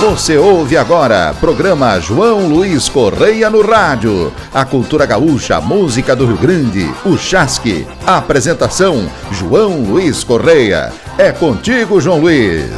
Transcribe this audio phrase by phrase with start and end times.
[0.00, 4.32] Você ouve agora, programa João Luiz Correia no rádio.
[4.54, 7.84] A cultura gaúcha, a música do Rio Grande, o Chasque.
[8.06, 10.92] Apresentação, João Luiz Correia.
[11.18, 12.70] É contigo, João Luiz.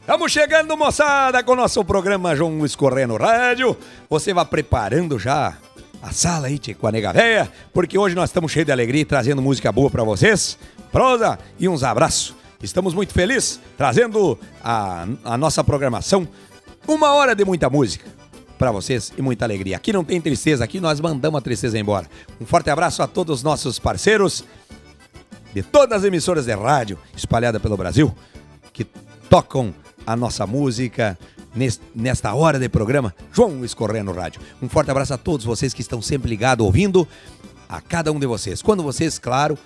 [0.00, 3.74] Estamos chegando, moçada, com o nosso programa João Luiz Correia no rádio.
[4.10, 5.54] Você vai preparando já
[6.02, 9.04] a sala aí, tchê, com a nega véia, porque hoje nós estamos cheios de alegria
[9.04, 10.58] trazendo música boa para vocês.
[10.92, 12.34] Prosa e uns abraços.
[12.62, 16.26] Estamos muito felizes trazendo a, a nossa programação.
[16.86, 18.06] Uma hora de muita música
[18.58, 19.76] para vocês e muita alegria.
[19.76, 22.08] Aqui não tem tristeza, aqui nós mandamos a tristeza embora.
[22.40, 24.44] Um forte abraço a todos os nossos parceiros
[25.54, 28.14] de todas as emissoras de rádio espalhadas pelo Brasil
[28.72, 28.84] que
[29.28, 29.74] tocam
[30.06, 31.18] a nossa música
[31.94, 33.14] nesta hora de programa.
[33.32, 34.40] João Correia no rádio.
[34.62, 37.06] Um forte abraço a todos vocês que estão sempre ligados, ouvindo
[37.68, 38.62] a cada um de vocês.
[38.62, 39.58] Quando vocês, claro,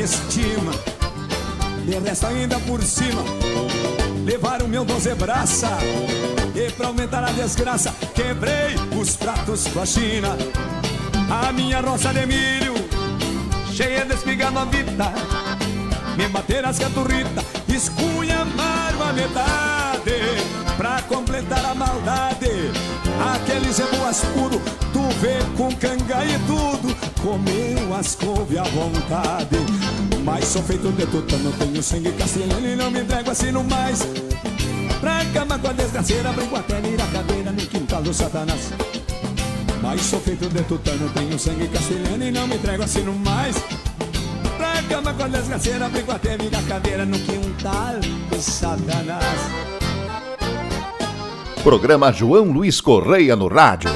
[0.02, 0.72] Estima.
[1.84, 3.22] De resto ainda por cima,
[4.24, 5.68] levaram meu doze braça.
[6.54, 10.36] E pra aumentar a desgraça, quebrei os pratos com a China.
[11.30, 12.74] A minha roça de milho,
[13.72, 15.12] cheia de espiga novita.
[16.16, 20.62] Me bater as caturritas, esculhamar a metade.
[20.76, 22.70] Pra completar a maldade,
[23.34, 24.60] aquele zeboas puro,
[24.92, 29.81] tu vê com canga e tudo, comeu as couve à vontade.
[30.24, 34.06] Mas sou feito de tutano, tenho sangue castelhano e não me entrego assim no mais.
[35.00, 38.72] Pra cama com a desgraceira, brinco até virar cadeira no quintal do satanás.
[39.82, 43.56] Mas sou feito de tutano, tenho sangue castelhano e não me entrego assim no mais.
[44.56, 47.98] Pra cama com a desgraceira, brinco até virar cadeira no quintal
[48.30, 49.72] do satanás.
[51.64, 53.90] Programa João Luiz Correia no rádio.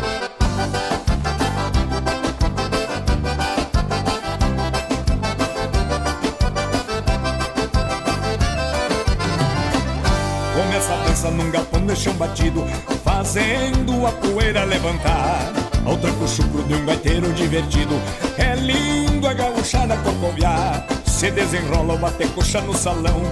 [14.47, 15.53] Poeira levantar.
[15.84, 18.01] Ao tranco chucro de um gaiteiro divertido,
[18.39, 20.87] é lindo a gauchada corcoviar.
[21.05, 23.23] Se desenrola o bater coxa no salão,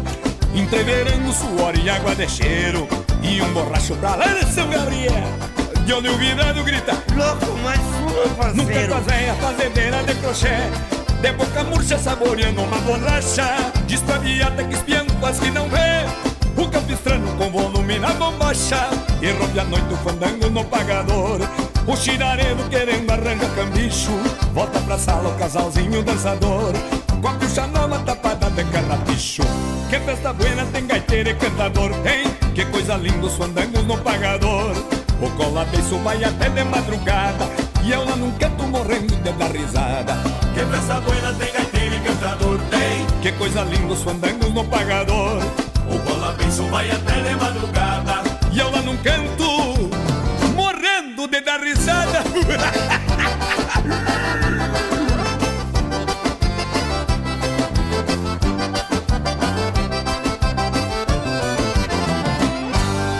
[0.54, 2.88] entreverando suor e água de cheiro.
[3.22, 5.12] E um borracho pra lá de São Gabriel.
[5.86, 10.14] De onde o virado grita Louco, mais uma, parceiro Nunca com a véia fazendeira de
[10.14, 10.56] crochê
[11.20, 13.44] De boca murcha saboreando uma borracha
[13.86, 16.33] Despaviada que espiando as que não vê
[17.98, 18.88] na bombacha
[19.20, 21.40] E rompe a noite o fandango no pagador
[21.86, 24.12] O chiraredo querendo arranjar cambicho
[24.54, 26.72] Volta pra sala o casalzinho dançador.
[27.20, 29.42] Com a puxa nova tapada de carrapicho.
[29.90, 32.24] Que festa buena tem gaiteiro e cantador Tem,
[32.54, 34.76] que coisa linda os fandangos no pagador.
[35.20, 37.48] O cola beiço vai até de madrugada
[37.82, 40.14] E eu lá num canto morrendo de dar risada.
[40.54, 45.63] Que festa buena tem gaiteiro e cantador Tem, que coisa linda os fandangos no pagador
[46.58, 48.22] o bola benção vai até de madrugada.
[48.52, 49.90] E eu lá num canto
[50.54, 52.22] Morrendo de dar risada.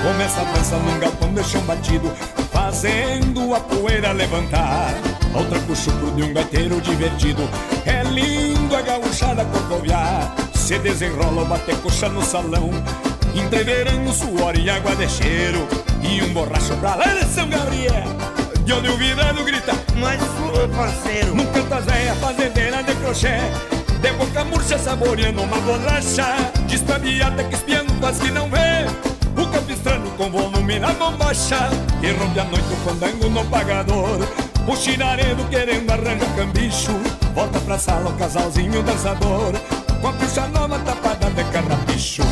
[0.03, 2.13] Começa a dança num galpão de chão batido
[2.53, 4.95] Fazendo a poeira levantar.
[5.35, 5.75] Ao tranco
[6.15, 7.49] de um gaiteiro divertido.
[7.85, 10.33] É lindo a gauchada corcoviar
[10.65, 12.71] se desenrola o bater coxa no salão
[13.35, 15.67] Entreverando suor e água de cheiro
[16.03, 18.05] E um borracho pra lá de São Gabriel.
[18.65, 23.39] De onde o virado grita Mas sua parceiro Num canto véia fazendeira de crochê.
[24.01, 26.27] De boca murcha saboreando uma borracha.
[26.67, 28.87] Despabiada que espiando as que não vê.
[29.37, 31.71] O pistrando com volume na bombacha.
[32.03, 34.19] E rompe a noite o fandango no pagador.
[34.67, 36.93] O chinaredo querendo arranjar cambicho.
[37.35, 39.55] Volta pra sala o casalzinho dançador.
[40.01, 42.23] Com a puxa nova tapada de carrapicho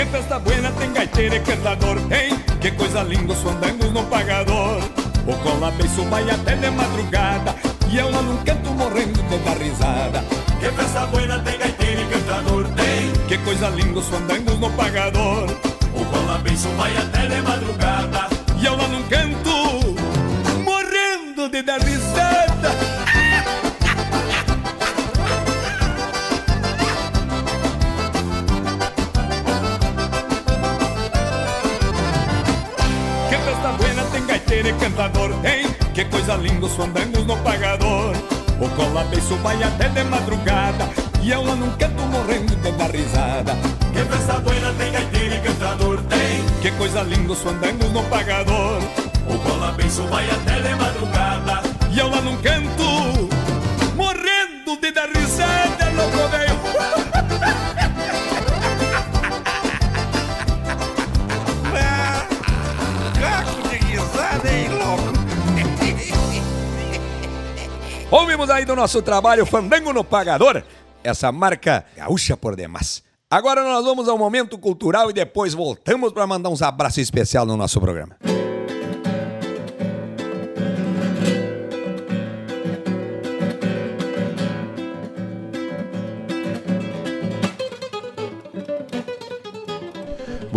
[0.00, 4.78] Que festa buena tem gaiteiro e cantador Tem, que coisa linda os fandangos no pagador.
[5.26, 7.54] O cola beiço vai até de madrugada
[7.86, 10.24] E eu lá num canto morrendo de dar risada.
[10.58, 15.50] Que festa buena tem gaiteiro e cantador Tem, que coisa linda os fandangos no pagador.
[15.92, 16.42] O cola
[16.78, 17.99] vai até de madrugada
[36.00, 38.14] que coisa linda os fandangos no pagador.
[38.58, 40.88] O cola beiço vai até de madrugada.
[41.20, 43.52] E eu lá num canto morrendo de dar risada.
[43.92, 48.80] Que festa buena tem gaiteiro e cantador Tem, que coisa linda os fandangos no pagador.
[49.28, 51.62] O cola beiço vai até de madrugada.
[51.90, 52.89] E eu lá num canto
[68.30, 70.62] Ouvimos aí do nosso trabalho Fandango no Pagador,
[71.02, 73.02] essa marca gaúcha por demais.
[73.28, 77.56] Agora nós vamos ao momento cultural e depois voltamos para mandar uns abraços especial no
[77.56, 78.16] nosso programa.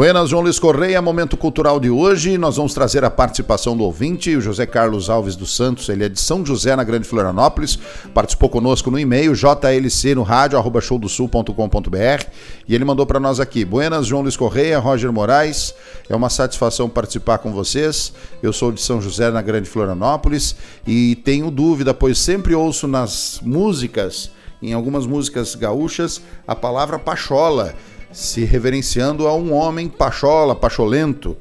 [0.04, 2.38] Buenas, João Luiz Correia, momento cultural de hoje.
[2.38, 5.88] Nós vamos trazer a participação do ouvinte, o José Carlos Alves dos Santos.
[5.88, 7.80] Ele é de São José, na Grande Florianópolis.
[8.14, 12.26] Participou conosco no e-mail jlc no rádio, arroba showdosul.com.br.
[12.68, 15.74] E ele mandou para nós aqui: Buenas, João Luiz Correia, Roger Moraes.
[16.10, 18.12] É uma satisfação participar com vocês.
[18.42, 20.54] Eu sou de São José, na Grande Florianópolis.
[20.86, 27.74] E tenho dúvida, pois sempre ouço nas músicas, em algumas músicas gaúchas, a palavra pachola
[28.13, 31.36] se reverenciando a um homem pachola, pacholento,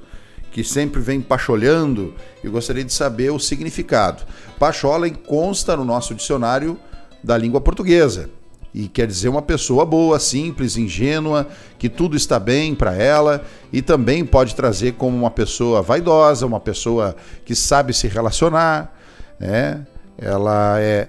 [0.51, 2.15] que sempre vem pacholhando.
[2.43, 4.25] Eu gostaria de saber o significado.
[4.59, 6.79] Pachola consta no nosso dicionário
[7.23, 8.31] da língua portuguesa
[8.75, 11.47] e quer dizer uma pessoa boa, simples, ingênua,
[11.79, 16.61] que tudo está bem para ela e também pode trazer como uma pessoa vaidosa, uma
[16.61, 17.15] pessoa
[17.45, 18.97] que sabe se relacionar,
[19.39, 19.87] né?
[20.17, 21.09] Ela é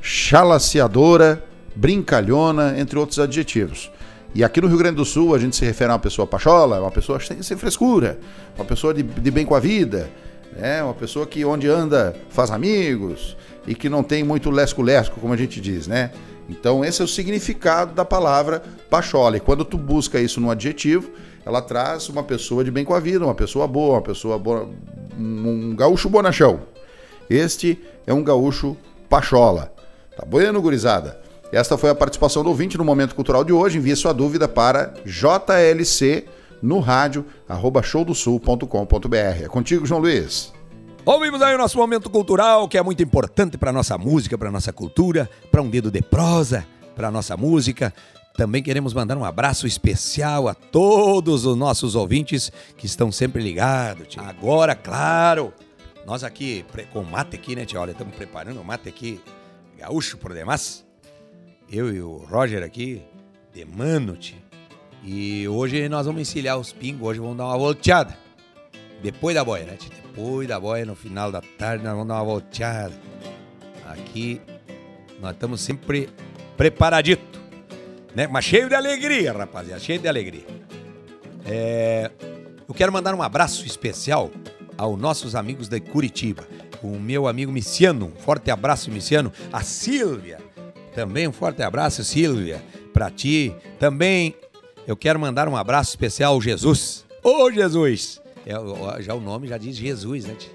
[0.00, 1.42] chalaciadora,
[1.74, 3.90] brincalhona, entre outros adjetivos.
[4.34, 6.80] E aqui no Rio Grande do Sul a gente se refere a uma pessoa pachola,
[6.80, 8.18] uma pessoa sem, frescura,
[8.56, 10.08] uma pessoa de, de bem com a vida,
[10.56, 10.82] né?
[10.82, 13.36] uma pessoa que onde anda faz amigos
[13.66, 16.12] e que não tem muito lesco-lesco, como a gente diz, né?
[16.48, 19.36] Então esse é o significado da palavra pachola.
[19.36, 21.10] E quando tu busca isso no adjetivo,
[21.44, 24.68] ela traz uma pessoa de bem com a vida, uma pessoa boa, uma pessoa boa,
[25.18, 26.60] um gaúcho bonachão.
[27.28, 28.76] Este é um gaúcho
[29.08, 29.72] pachola.
[30.16, 31.19] Tá bueno, gurizada?
[31.52, 33.78] Esta foi a participação do ouvinte no Momento Cultural de hoje.
[33.78, 36.24] Envie sua dúvida para jlc
[36.62, 39.16] no rádio, arroba showdosul.com.br.
[39.16, 40.52] É contigo, João Luiz.
[41.04, 44.72] Ouvimos aí o nosso momento cultural, que é muito importante para nossa música, para nossa
[44.72, 46.64] cultura, para um dedo de prosa,
[46.94, 47.92] para nossa música.
[48.36, 54.06] Também queremos mandar um abraço especial a todos os nossos ouvintes que estão sempre ligados.
[54.06, 54.22] tia.
[54.22, 55.52] Agora, claro,
[56.06, 57.80] nós aqui com mate aqui, né, tia?
[57.80, 59.20] Olha, estamos preparando o mate aqui,
[59.76, 60.89] gaúcho por demais.
[61.72, 63.00] Eu e o Roger aqui,
[63.54, 64.36] de mano, tia.
[65.04, 68.18] E hoje nós vamos encilhar os pingos, hoje vamos dar uma volteada.
[69.00, 69.78] Depois da boia, né?
[69.78, 72.92] Depois da boia, no final da tarde, nós vamos dar uma volteada.
[73.86, 74.40] Aqui
[75.20, 76.08] nós estamos sempre
[76.56, 77.40] preparadito,
[78.16, 78.26] né?
[78.26, 80.46] Mas cheio de alegria, rapaziada, cheio de alegria.
[81.46, 82.10] É,
[82.68, 84.28] eu quero mandar um abraço especial
[84.76, 86.44] aos nossos amigos de Curitiba.
[86.82, 89.32] O meu amigo Miciano, um forte abraço, Miciano.
[89.52, 90.49] A Sílvia,
[91.00, 93.54] também um forte abraço, Sílvia, pra ti.
[93.78, 94.34] Também
[94.86, 97.06] eu quero mandar um abraço especial ao Jesus.
[97.22, 98.20] Ô Jesus!
[98.44, 100.34] É, já o nome já diz Jesus, né?
[100.34, 100.52] tia?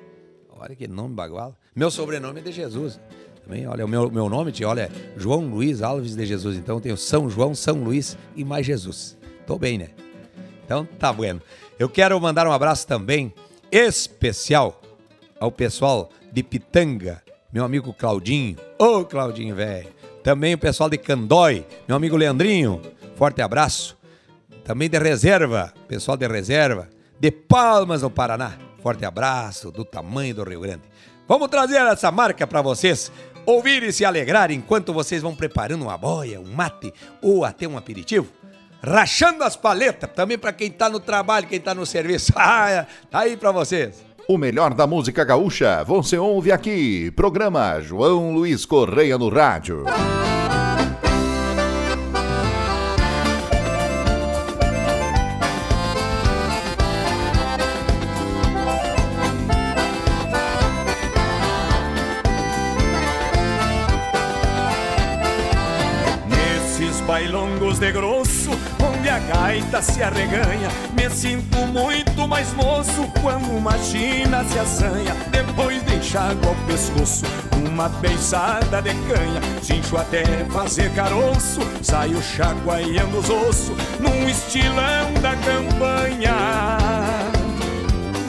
[0.56, 1.56] Olha que nome bagual.
[1.76, 3.00] Meu sobrenome é de Jesus.
[3.44, 6.58] Também, olha, o meu, meu nome, tia, olha, é João Luiz Alves de Jesus.
[6.58, 9.18] Então eu tenho São João, São Luís e mais Jesus.
[9.48, 9.90] Tô bem, né?
[10.64, 11.42] Então tá bueno.
[11.80, 13.34] Eu quero mandar um abraço também
[13.72, 14.80] especial
[15.40, 18.58] ao pessoal de Pitanga, meu amigo Claudinho.
[18.78, 19.96] Ô Claudinho, velho.
[20.26, 22.82] Também o pessoal de Candói, meu amigo Leandrinho.
[23.16, 23.96] Forte abraço.
[24.64, 26.90] Também de reserva, pessoal de reserva.
[27.20, 28.54] De Palmas, no Paraná.
[28.82, 30.82] Forte abraço do tamanho do Rio Grande.
[31.28, 33.12] Vamos trazer essa marca para vocês
[33.46, 36.92] ouvir e se alegrar enquanto vocês vão preparando uma boia, um mate
[37.22, 38.28] ou até um aperitivo.
[38.82, 42.34] Rachando as paletas, também para quem tá no trabalho, quem tá no serviço.
[42.36, 44.04] Ah, tá aí para vocês.
[44.28, 47.12] O melhor da música gaúcha você ouve aqui.
[47.12, 49.84] Programa João Luiz Correia no Rádio.
[66.28, 68.15] Nesses bailongos de a
[69.28, 70.70] gaita se arreganha.
[70.94, 75.16] Me sinto muito mais moço quando uma china se assanha.
[75.32, 77.26] Depois de enxágua ao pescoço,
[77.68, 79.42] uma beiçada de canha.
[79.62, 86.78] Cincho até fazer caroço, saio chacoalhando os ossos, num estilão da campanha.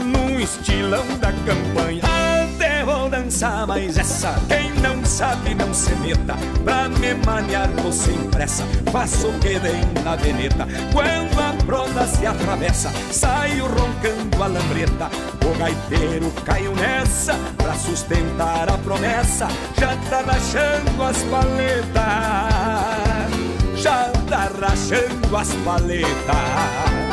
[0.05, 2.16] Num estilão da campanha
[3.27, 6.35] vou dançar, mas essa quem não sabe não se meta.
[6.65, 10.67] Pra me maniar sem pressa, faço o que vem na veneta.
[10.93, 15.11] Quando a prosa se atravessa, saio roncando a lambreta.
[15.45, 19.49] O gaiteiro caiu nessa, pra sustentar a promessa.
[19.79, 21.93] Já tá rachando as paletas,
[23.77, 27.06] já tá rachando as paletas.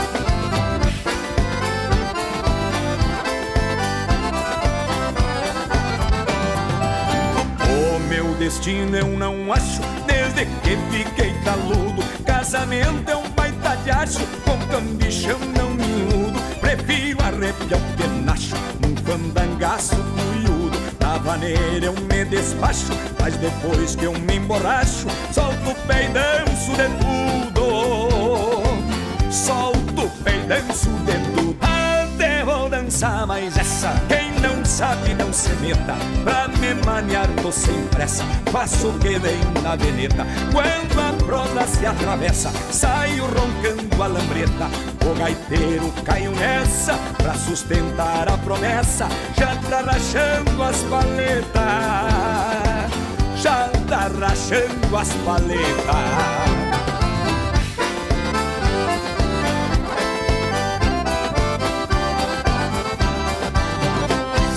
[8.44, 9.82] Destino eu não acho.
[10.06, 14.26] Desde que fiquei taludo Casamento é um baita de acho.
[14.44, 22.26] Com cambichão não miúdo Prefiro arrepiar o penacho Num fandangaço cuiudo Na vaneira eu me
[22.26, 22.92] despacho.
[23.20, 28.64] Mas depois que eu me emborracho Solto o pé e danço de tudo.
[29.32, 31.58] Solto o pé e danço de tudo.
[31.62, 33.90] Até vou dançar, mas essa
[34.74, 35.96] sabe não se meta.
[36.24, 38.24] Pra me maniar tô sem pressa.
[38.52, 40.26] Faço o que vem na veneta.
[40.52, 44.68] Quando a prosa se atravessa Saio roncando a lambreta.
[45.06, 49.08] O gaiteiro caiu nessa Pra sustentar a promessa.
[49.38, 51.54] Já tá rachando as paletas.
[53.36, 56.63] Já tá rachando as paletas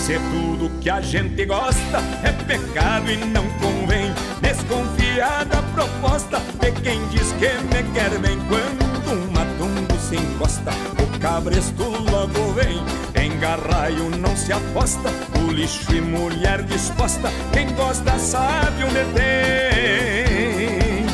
[0.07, 4.15] Se tudo que a gente gosta é pecado e não convém.
[4.41, 10.71] Desconfiada proposta de quem diz que me quer bem Quando um matumbo se encosta,
[11.03, 12.81] o cabresto logo vem
[13.21, 15.11] Em garraio não se aposta,
[15.41, 21.07] o lixo e mulher disposta Quem gosta sabe onde tem.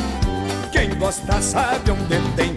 [0.71, 2.53] Quem gosta sabe onde tem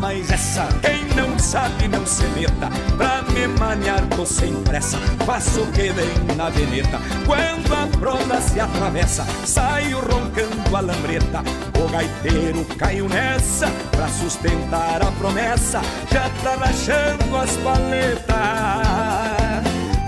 [0.00, 2.68] Mas essa quem não sabe não se meta.
[2.98, 7.00] Pra me maniar tô sem pressa Faço o que vem na veneta.
[7.24, 11.42] Quando a prosa se atravessa Saio roncando a lambreta.
[11.82, 15.80] O gaiteiro caiu nessa Pra sustentar a promessa.
[16.12, 18.34] Já tá rachando as paletas.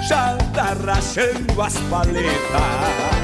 [0.07, 3.16] Já tá rachando as paletas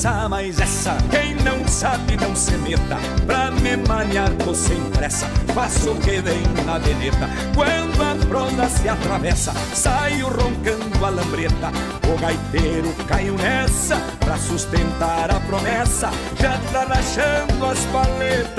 [0.00, 2.96] dançar, mas essa quem não sabe não se meta.
[3.26, 7.28] Pra me maniar tô sem pressa, faço o que vem na veneta.
[7.54, 11.70] Quando a prosa se atravessa, saio roncando a lambreta.
[12.08, 16.10] O gaiteiro caiu nessa, pra sustentar a promessa.
[16.40, 18.54] Já tá rachando as paletas,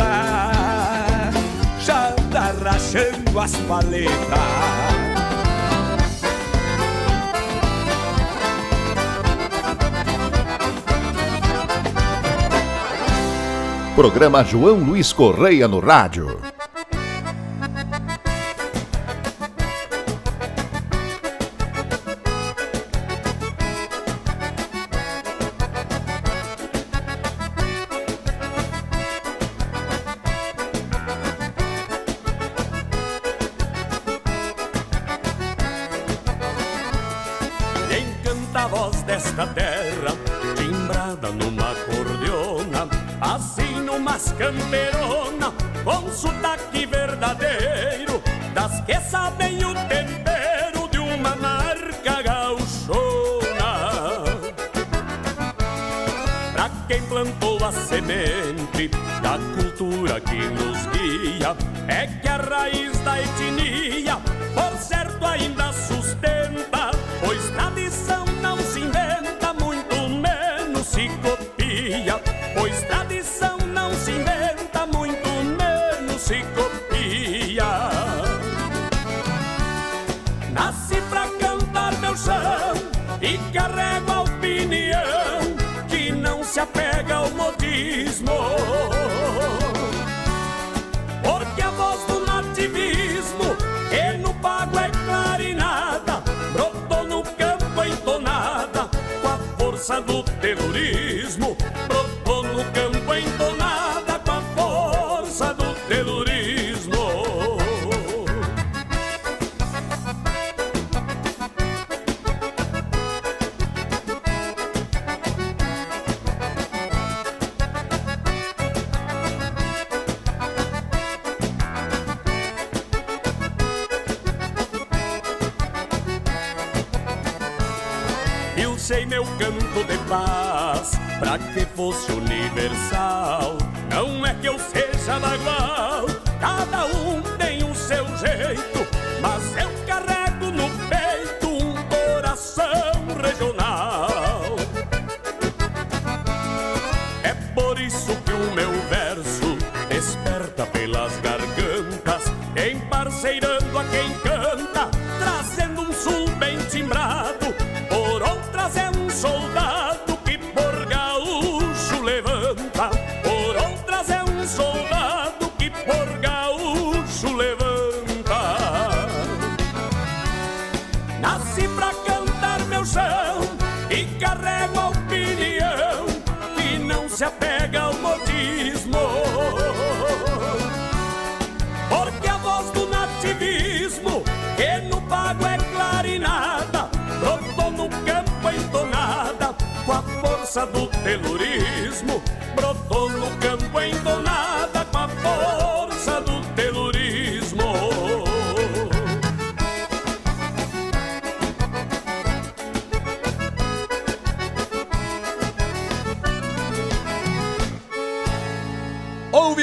[1.79, 5.00] já tá rachando as paletas.
[14.01, 16.39] Programa João Luiz Correia no rádio.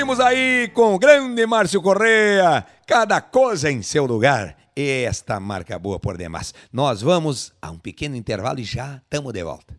[0.09, 4.57] Ouvimos aí com o grande Márcio Correia, cada coisa em seu lugar.
[4.75, 6.55] Esta marca boa por demais.
[6.73, 9.79] Nós vamos a um pequeno intervalo e já estamos de volta.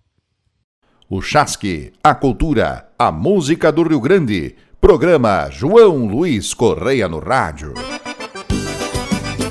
[1.09, 4.55] O Chasque, a cultura, a música do Rio Grande.
[4.79, 7.73] Programa João Luiz Correia no Rádio.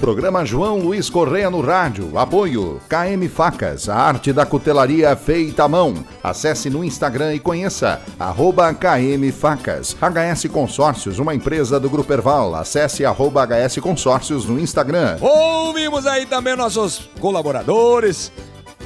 [0.09, 2.19] Programa João Luiz Correia no Rádio.
[2.19, 6.03] Apoio KM Facas, a arte da cutelaria feita à mão.
[6.25, 9.95] Acesse no Instagram e conheça arroba KM Facas.
[10.01, 12.55] HS Consórcios, uma empresa do Grupo Erval.
[12.55, 15.19] Acesse arroba HS Consórcios no Instagram.
[15.21, 18.33] Ouvimos aí também nossos colaboradores,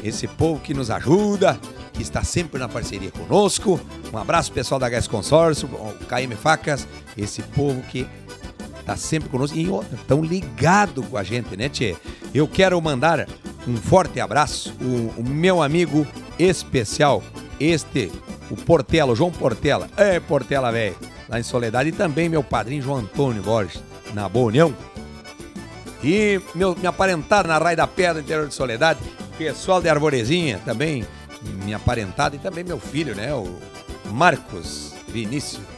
[0.02, 1.56] esse povo que nos ajuda,
[1.92, 3.80] que está sempre na parceria conosco.
[4.12, 5.68] Um abraço pessoal da HS Consórcio,
[6.08, 8.08] KM Facas, esse povo que
[8.82, 11.96] está sempre conosco e estão ligados com a gente, né, Tchê?
[12.34, 13.26] Eu quero mandar
[13.66, 16.06] um forte abraço, o, o meu amigo
[16.38, 17.22] especial,
[17.58, 18.10] este,
[18.50, 19.88] o Portela, o João Portela.
[19.96, 20.96] É, Portela, velho,
[21.28, 21.88] lá em Soledade.
[21.90, 24.74] E também meu padrinho João Antônio Borges, na Boa União.
[26.02, 29.00] E meu, me aparentaram na Raia da Pedra, interior de Soledade.
[29.38, 31.06] Pessoal de Arvorezinha também
[31.64, 32.34] me aparentado.
[32.34, 33.32] E também meu filho, né?
[33.32, 33.58] O
[34.10, 35.71] Marcos Vinícius.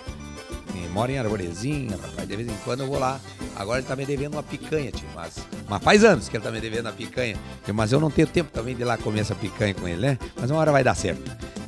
[0.88, 2.28] Mora em Arvorezinha, rapaz.
[2.28, 3.20] De vez em quando eu vou lá.
[3.56, 5.06] Agora ele tá me devendo uma picanha, tio.
[5.14, 7.36] Mas, mas faz anos que ele tá me devendo a picanha.
[7.72, 10.18] Mas eu não tenho tempo também de ir lá comer essa picanha com ele, né?
[10.40, 11.22] Mas uma hora vai dar certo.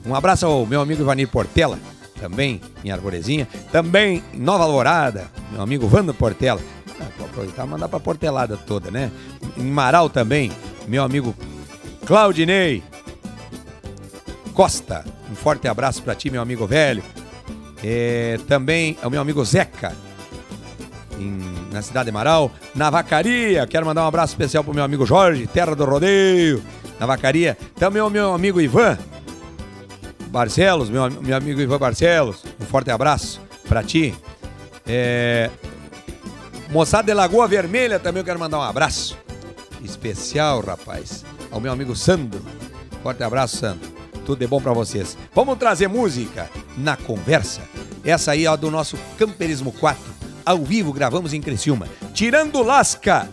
[0.04, 1.78] Um abraço ao meu amigo Ivanir Portela,
[2.20, 3.48] também em Arvorezinha.
[3.72, 6.60] Também em Nova Alvorada, meu amigo Vando Portela.
[7.00, 9.10] Ah, vou aproveitar e mandar pra Portelada toda, né?
[9.56, 10.50] Em Marau também,
[10.86, 11.34] meu amigo
[12.06, 12.82] Claudinei
[14.54, 15.04] Costa.
[15.30, 17.02] Um forte abraço pra ti, meu amigo velho.
[17.88, 19.94] É, também ao meu amigo Zeca,
[21.16, 22.50] em- na cidade de Marau.
[22.74, 26.60] Na Vacaria, quero mandar um abraço especial pro meu amigo Jorge, terra do rodeio.
[26.98, 27.56] Na Vacaria.
[27.78, 28.98] Também ao meu amigo Ivan
[30.30, 32.42] Barcelos, meu, meu amigo Ivan Barcelos.
[32.60, 34.12] Um forte abraço pra ti.
[34.84, 35.48] É,
[36.70, 39.16] Moçada de Lagoa Vermelha também eu quero mandar um abraço
[39.84, 42.42] especial, rapaz, ao meu amigo Sandro.
[43.02, 43.88] Forte abraço, Sandro.
[44.24, 45.16] Tudo de bom pra vocês.
[45.32, 47.60] Vamos trazer música na conversa.
[48.06, 50.00] Essa aí, ó, do nosso Camperismo 4.
[50.44, 51.88] Ao vivo, gravamos em Criciúma.
[52.14, 53.28] Tirando Lasca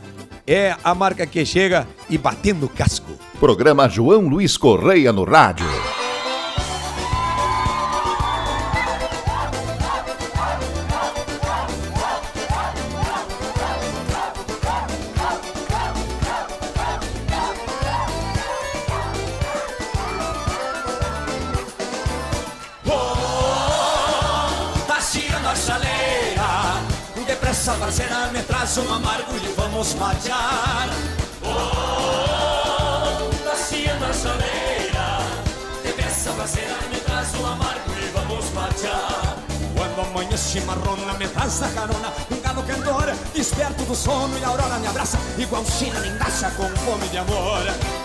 [0.47, 3.11] é a marca que chega e batendo casco.
[3.39, 5.67] Programa João Luiz Correia no Rádio.
[44.23, 48.02] E a aurora me abraça, igual China me engacha Com fome de amor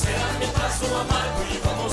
[0.00, 1.92] Traz amargo e vamos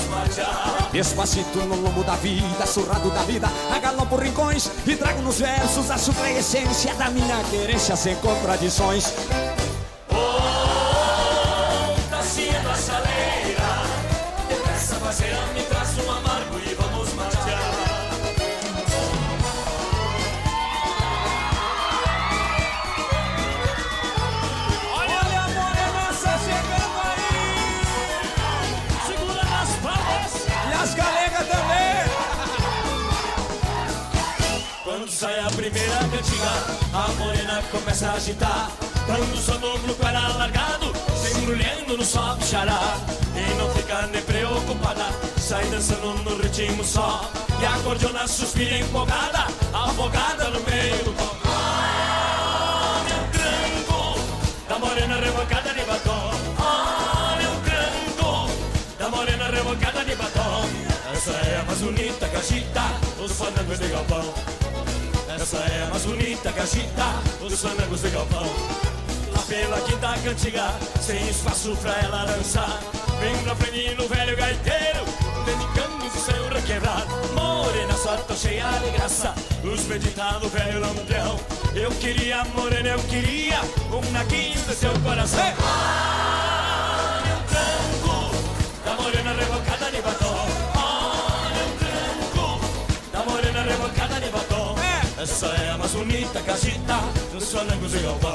[0.92, 5.90] Despacito no lombo da vida, surrado da vida Agalão por rincões e trago nos versos
[5.90, 9.12] A suprema essência da minha querência Sem contradições
[36.92, 38.70] A morena começa a agitar.
[39.06, 40.92] Dando sonâmbulo com ela largado.
[41.16, 42.98] Se embrulhando no sol xará.
[43.34, 45.06] E não fica nem preocupada.
[45.38, 47.28] Sai dançando no ritmo só.
[47.60, 49.46] E a cordiona suspira empolgada.
[49.72, 54.20] Afogada no meio do pó Olha o tranco
[54.68, 56.30] Da morena revocada de batom.
[56.58, 58.50] Olha o tranco
[58.98, 60.68] Da morena revocada de batom.
[61.12, 62.82] Essa é a mais bonita que agita
[63.18, 64.22] Os fandangos de galpão
[65.40, 67.04] essa é a mais bonita que agita
[67.40, 68.46] os fandangos de galpão.
[69.32, 72.80] Lá pela quinta cantiga, sem espaço pra ela dançar.
[73.20, 75.04] Vem pra frente no velho gaiteiro,
[75.44, 77.06] dedicando o seu requebrar.
[77.34, 81.38] Morena, só tô cheia de graça, os meditar no velho lampião.
[81.74, 83.60] Eu queria, morena, eu queria,
[83.92, 85.40] um naquinho do seu coração.
[85.40, 88.34] Olha o tranco
[88.84, 89.32] da morena
[95.38, 96.98] Essa é a mais bonita que agita
[97.32, 98.34] os fanangos de galpão.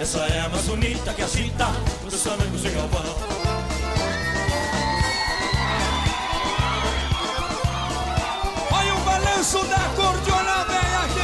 [0.00, 1.68] Essa é a mais bonita que agita
[2.04, 3.04] os fanangos de galpão.
[8.72, 11.20] Olha o balanço da cordiona velha que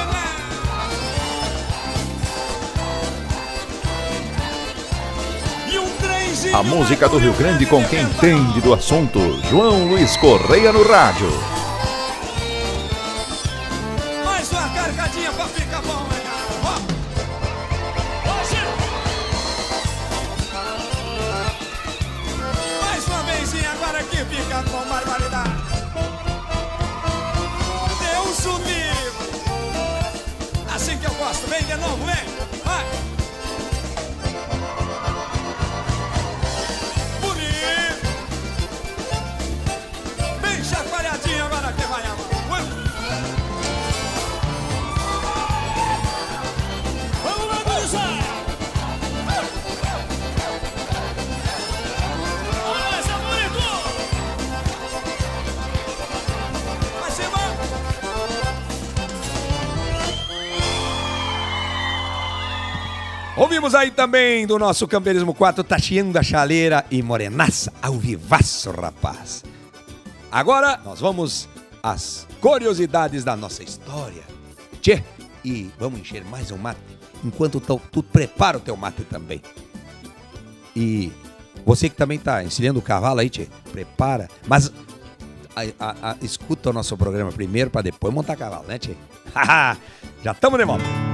[5.72, 9.18] vem E um A música do Rio Grande com quem entende do assunto.
[9.50, 11.51] João Luiz Correia no rádio.
[64.02, 69.44] Também do nosso Campeonismo 4, Tachiando a Chaleira e Morenaça, ao vivaço, rapaz.
[70.28, 71.48] Agora nós vamos
[71.80, 74.22] às curiosidades da nossa história.
[74.80, 75.04] Tchê,
[75.44, 76.80] e vamos encher mais um mate,
[77.24, 79.40] enquanto tu, tu prepara o teu mate também.
[80.74, 81.12] E
[81.64, 84.28] você que também tá ensinando o cavalo aí, Tchê, prepara.
[84.48, 84.72] Mas
[85.54, 88.96] a- a- a- escuta o nosso programa primeiro para depois montar cavalo, né, Tchê?
[90.24, 91.11] Já estamos de volta.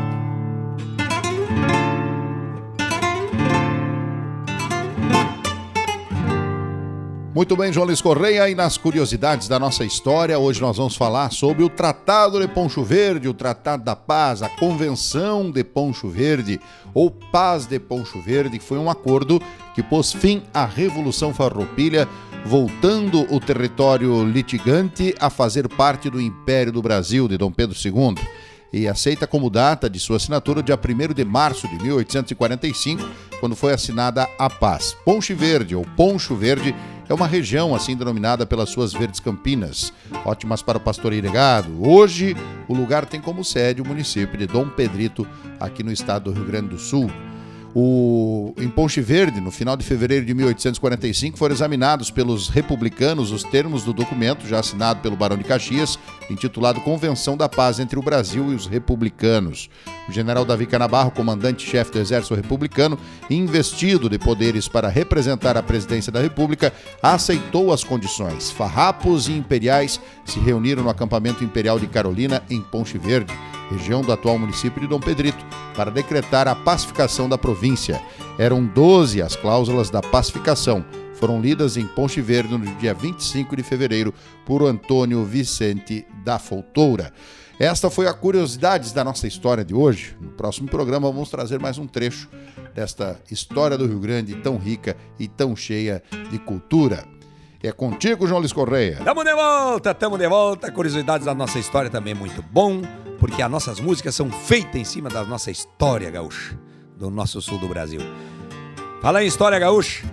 [7.39, 11.31] Muito bem, João Luiz Correia, e nas curiosidades da nossa história, hoje nós vamos falar
[11.31, 16.61] sobre o Tratado de Poncho Verde, o Tratado da Paz, a Convenção de Poncho Verde,
[16.93, 19.41] ou Paz de Poncho Verde, que foi um acordo
[19.73, 22.09] que pôs fim à Revolução Farroupilha,
[22.45, 28.17] voltando o território litigante a fazer parte do Império do Brasil de Dom Pedro II
[28.73, 33.09] e aceita como data de sua assinatura o dia 1 de março de 1845,
[33.41, 34.97] quando foi assinada a paz.
[35.05, 36.75] Ponche Verde, ou Poncho Verde,
[37.09, 39.93] é uma região assim denominada pelas suas verdes campinas,
[40.25, 41.83] ótimas para o pastoreio irrigado.
[41.83, 42.37] Hoje,
[42.69, 45.27] o lugar tem como sede o município de Dom Pedrito,
[45.59, 47.11] aqui no estado do Rio Grande do Sul.
[47.81, 53.45] O, em Ponche Verde, no final de fevereiro de 1845, foram examinados pelos republicanos os
[53.45, 55.97] termos do documento já assinado pelo Barão de Caxias,
[56.29, 59.71] intitulado Convenção da Paz entre o Brasil e os Republicanos.
[60.09, 62.99] O general Davi Canabarro, comandante-chefe do Exército Republicano,
[63.31, 68.51] investido de poderes para representar a presidência da República, aceitou as condições.
[68.51, 73.33] Farrapos e imperiais se reuniram no acampamento imperial de Carolina, em Ponche Verde
[73.71, 78.01] região do atual município de Dom Pedrito, para decretar a pacificação da província.
[78.39, 80.85] Eram 12 as cláusulas da pacificação.
[81.15, 84.15] Foram lidas em Ponte Verde no dia 25 de fevereiro
[84.47, 87.13] por Antônio Vicente da Foltoura.
[87.59, 90.17] Esta foi a curiosidades da nossa história de hoje.
[90.21, 92.29] No próximo programa vamos trazer mais um trecho
[92.73, 96.01] desta história do Rio Grande tão rica e tão cheia
[96.31, 97.05] de cultura.
[97.61, 99.01] É contigo, João Luiz Correia.
[99.05, 100.71] Tamo de volta, tamo de volta.
[100.71, 102.83] Curiosidades da nossa história também muito bom,
[103.19, 106.59] porque as nossas músicas são feitas em cima da nossa história gaúcha,
[106.97, 108.01] do nosso sul do Brasil.
[109.01, 110.07] Fala em história gaúcha.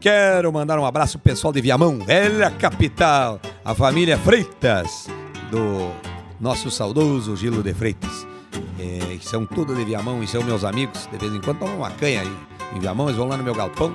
[0.00, 5.06] Quero mandar um abraço pro pessoal de Viamão, velha capital, a família Freitas,
[5.50, 5.90] do
[6.40, 8.26] nosso saudoso Gilo de Freitas.
[8.78, 11.06] É, que são tudo de Viamão e são meus amigos.
[11.12, 12.36] De vez em quando tomam uma canha aí
[12.74, 13.94] em Viamão, eles vão lá no meu galpão.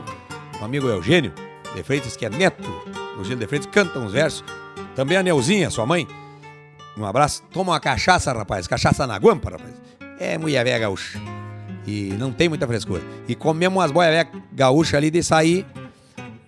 [0.61, 1.33] O amigo Eugênio
[1.73, 2.63] de Freitas, que é neto
[3.17, 4.43] do Gilo de Freitas, canta uns versos.
[4.95, 6.07] Também a Neuzinha, sua mãe.
[6.97, 7.43] Um abraço.
[7.51, 8.67] Toma uma cachaça, rapaz.
[8.67, 9.73] Cachaça na guampa, rapaz.
[10.19, 11.19] É mulher velha gaúcha.
[11.85, 13.01] E não tem muita frescura.
[13.27, 15.65] E comemos umas boias velhas gaúchas ali de sair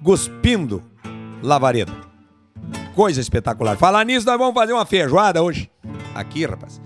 [0.04, 0.82] cuspindo
[1.44, 1.92] lavareda.
[2.96, 3.78] Coisa espetacular.
[3.78, 5.70] Falar nisso, nós vamos fazer uma feijoada hoje.
[6.16, 6.82] Aqui, rapaz.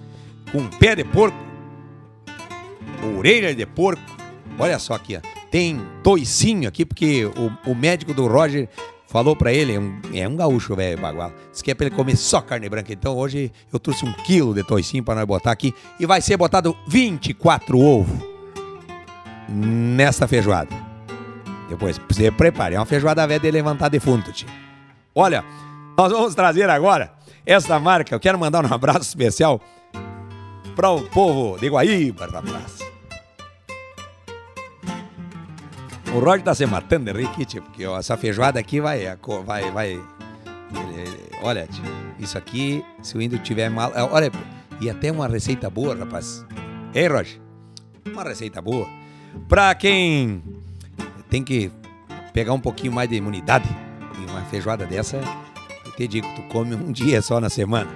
[0.51, 1.37] Com pé de porco.
[3.17, 4.01] Orelha de porco.
[4.59, 5.21] Olha só aqui, ó.
[5.49, 8.67] Tem toicinho aqui, porque o, o médico do Roger
[9.11, 11.33] falou pra ele, é um, é um gaúcho, velho, bagual.
[11.51, 12.93] Disse que é pra ele comer só carne branca.
[12.93, 15.75] Então hoje eu trouxe um quilo de toicinho pra nós botar aqui.
[15.99, 18.17] E vai ser botado 24 ovos
[19.49, 20.73] nesta feijoada.
[21.69, 22.75] Depois, você prepare.
[22.75, 24.47] É uma feijoada velha de levantar defunto, tio.
[25.13, 25.43] Olha,
[25.97, 27.13] nós vamos trazer agora
[27.45, 28.15] essa marca.
[28.15, 29.59] Eu quero mandar um abraço especial
[30.75, 32.90] para o povo de Guaíba, rapaz.
[36.13, 39.43] O Roger tá se matando de rir tio, porque ó, essa feijoada aqui vai, co-
[39.43, 39.91] vai, vai.
[39.91, 41.83] ele- ele- olha, tio,
[42.19, 43.91] isso aqui, se o índio tiver mal.
[43.95, 44.29] é, Olha,
[44.81, 46.45] e até uma receita boa, rapaz.
[46.93, 47.39] Ei, Roger?
[48.05, 48.87] Uma receita boa.
[49.47, 50.43] Pra quem
[51.29, 51.71] tem que
[52.33, 53.67] pegar um pouquinho mais de imunidade,
[54.19, 55.17] e uma feijoada dessa,
[55.85, 57.89] eu te digo, tu come um dia só na semana.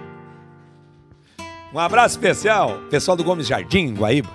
[1.74, 4.30] Um abraço especial, pessoal do Gomes Jardim, Guaíba.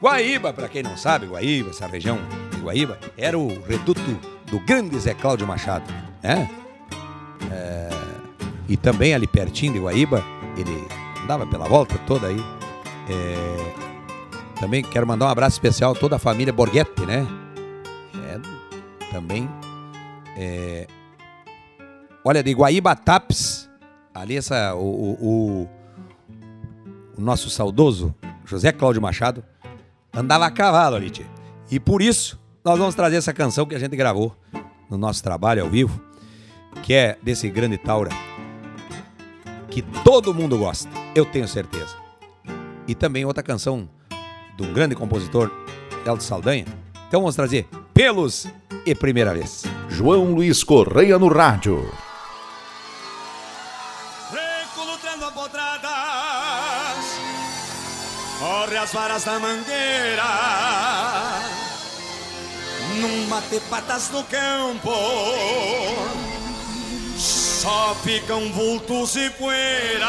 [0.00, 2.18] Guaíba, pra quem não sabe, Guaíba, essa região
[2.66, 4.00] Guaíba, era o reduto
[4.50, 5.84] do grande Zé Cláudio Machado,
[6.22, 6.50] né?
[7.52, 7.88] É,
[8.68, 10.22] e também ali pertinho de Guaíba,
[10.56, 10.86] ele
[11.22, 12.40] andava pela volta toda aí.
[13.08, 17.24] É, também quero mandar um abraço especial a toda a família Borghetti, né?
[18.28, 19.48] É, também.
[20.36, 20.86] é,
[22.24, 23.70] olha, de Guaíba Tapes,
[24.12, 29.42] ali essa, o, o- o- nosso saudoso José Cláudio Machado
[30.12, 31.24] andava a cavalo ali, tchê.
[31.70, 34.34] E por isso, nós vamos trazer essa canção que a gente gravou
[34.90, 36.00] no nosso trabalho ao vivo,
[36.82, 38.10] que é desse grande Taura,
[39.70, 41.94] que todo mundo gosta, eu tenho certeza.
[42.88, 43.88] E também outra canção
[44.56, 45.48] de um grande compositor,
[46.04, 46.64] Eldo Saldanha.
[47.06, 48.48] Então vamos trazer Pelos
[48.84, 49.62] e Primeira Vez.
[49.88, 51.88] João Luiz Correia no rádio.
[58.40, 60.85] Corre as varas da mangueira
[63.00, 64.90] Num bate-patas no campo.
[67.16, 70.06] Só ficam vultos e poeira.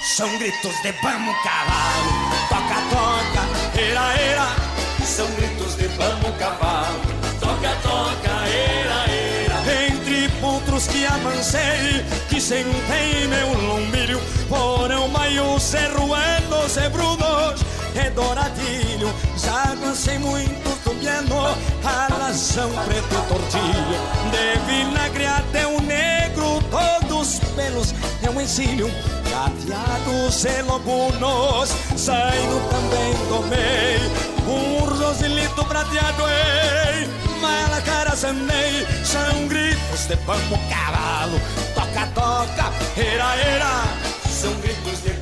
[0.00, 2.28] São gritos de vamos cavalo.
[2.48, 4.56] Toca, toca, era, era
[5.04, 7.00] São gritos de vamos cavalo.
[7.40, 16.76] Toca, toca, era, era Entre potros que amancei Que sentei meu lombilho Porão, maio, cerruenos
[16.76, 17.62] e brunos
[17.94, 19.14] E douradilho
[19.58, 21.34] Já cansei muito do piano
[21.82, 23.98] Alazão, preto tortilho
[24.30, 27.92] De vinagre até o negro Todos pelos.
[28.22, 28.88] É um exílio
[29.24, 33.98] Prateados e lobunos Saindo também tomei
[34.46, 37.08] Um rosilito prateado ei.
[37.40, 41.40] Mala cara sanei São gritos de vamos cavalo.
[41.74, 43.82] Toca, toca, era, era
[44.30, 45.17] São gritos de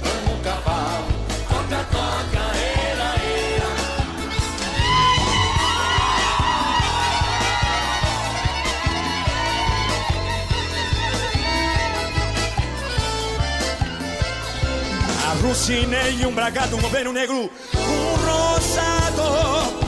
[15.47, 19.23] arrucinei um bragado, um governo negro, um rosado,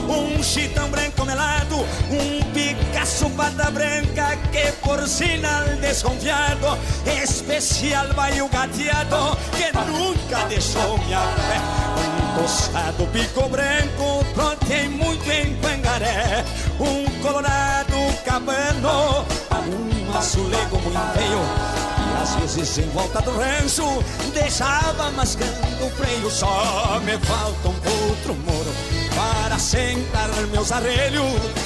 [0.09, 1.75] um chitão branco melado,
[2.09, 11.19] um Picasso pata branca que por sinal desconfiado, especial baio gateado que nunca deixou minha
[11.19, 11.59] fé.
[11.97, 16.45] Um tostado pico branco, trote muito em Pangaré,
[16.79, 21.88] um colorado cabano, um azulego muito feio.
[22.37, 26.29] Às vezes em volta do rancho deixava mascando o freio.
[26.29, 28.71] Só me falta um outro muro
[29.15, 31.25] para sentar meus arrelhos.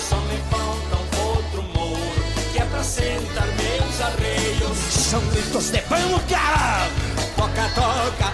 [0.10, 4.78] Só me falta um outro muro que é pra sentar meus arreios.
[4.89, 6.88] São gritos de pão, cara!
[7.36, 8.34] Toca, toca,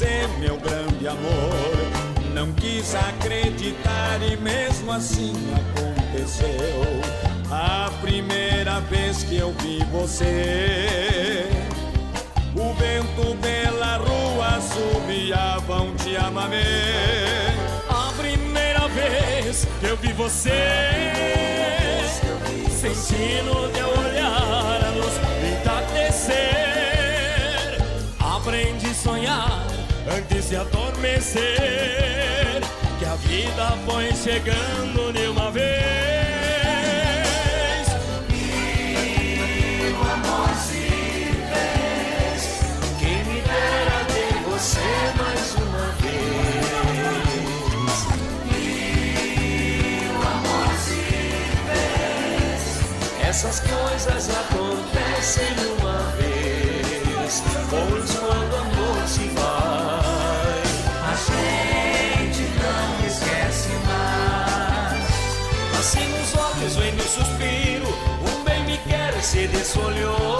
[0.00, 6.48] você, meu grande amor, não quis acreditar e mesmo assim aconteceu.
[7.50, 11.46] A primeira vez que eu vi você,
[12.56, 16.62] o vento pela rua assobiava um te amamê.
[17.90, 21.12] A primeira vez que eu vi você,
[22.70, 25.20] sentindo teu olhar a luz
[25.60, 26.40] entardecer.
[28.18, 29.69] Aprendi a sonhar
[30.08, 31.42] antes de adormecer,
[32.98, 35.70] que a vida foi chegando de uma vez.
[38.32, 40.88] E o amor se
[41.50, 42.60] fez.
[42.98, 44.80] Quem me dera ter você
[45.16, 46.20] mais uma vez.
[53.22, 54.28] Essas coisas
[69.50, 70.39] quer e se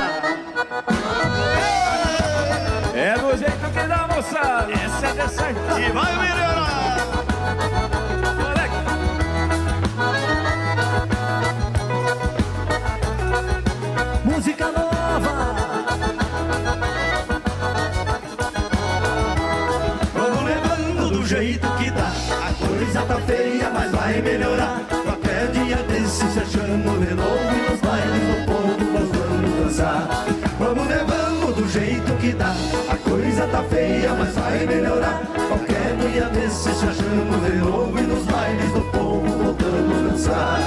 [33.63, 35.21] Feia, mas vai melhorar.
[35.47, 40.59] Qualquer dia desse se achando de novo e nos bailes do povo voltamos a dançar.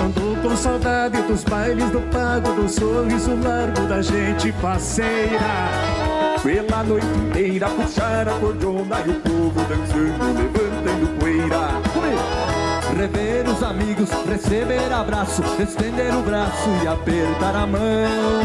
[0.00, 5.70] Ando com saudade dos bailes do pago, do sorriso largo da gente faceira.
[6.42, 11.86] Pela noite inteira puxar a cordona e o povo dançando, levantando poeira.
[12.96, 18.40] Rever os amigos, receber abraço, estender o braço e apertar a mão.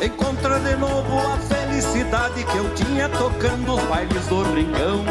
[0.00, 5.04] Encontrar de novo a felicidade que eu tinha tocando os bailes do rincão.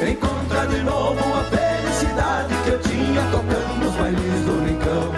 [0.00, 5.12] Encontrar de novo a felicidade que eu tinha tocando os bailes do rincão.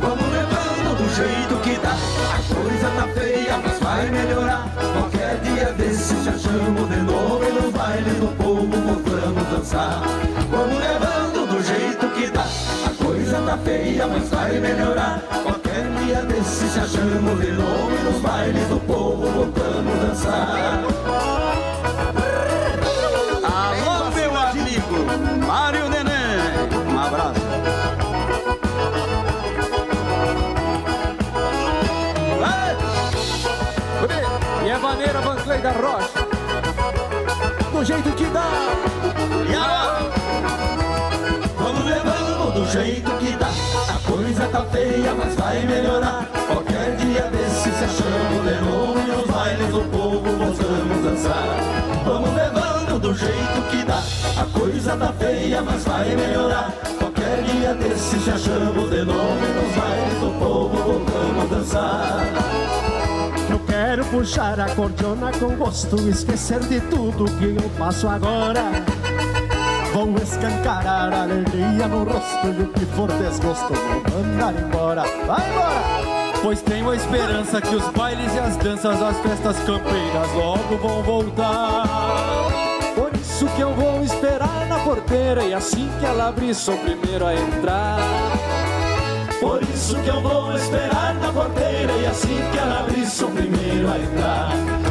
[0.00, 1.94] Vamos levando do jeito que dá.
[1.94, 4.68] A coisa tá feia, mas vai melhorar.
[4.92, 10.02] Qualquer dia desses já chamo de novo e nos bailes do povo voltamos dançar.
[10.50, 12.44] Vamos levando do jeito que dá.
[12.84, 15.53] A coisa tá feia, mas vai melhorar.
[16.04, 20.84] Dia desses já chamo de novo e nos bailes do povo voltamos dançar.
[23.42, 26.92] Alô, meu amigo Mário Neném.
[26.92, 27.40] Um abraço.
[34.66, 36.28] E a maneira Vansley da Rocha.
[37.72, 38.26] Do jeito que
[44.74, 46.28] feia, mas vai melhorar.
[46.48, 51.56] Qualquer dia desse se achamos novo e nos bailes do povo voltamos dançar.
[52.04, 54.02] Vamos levando do jeito que dá.
[54.42, 56.72] A coisa tá feia, mas vai melhorar.
[56.98, 62.24] Qualquer dia desse se achamos de novo e nos bailes do povo voltamos dançar.
[63.48, 68.93] Eu quero puxar a cordiona com gosto, esquecer de tudo que eu passo agora.
[69.94, 75.02] Vou escancarar alegria no rosto e o que for desgosto vou mandar embora.
[75.24, 76.40] Vai embora!
[76.42, 81.00] Pois tenho a esperança que os bailes e as danças, as festas campeiras logo vão
[81.04, 81.84] voltar.
[82.96, 86.78] Por isso que eu vou esperar na porteira e assim que ela abrir sou o
[86.78, 87.98] primeiro a entrar.
[89.38, 93.32] Por isso que eu vou esperar na porteira e assim que ela abrir sou o
[93.32, 94.50] primeiro a entrar.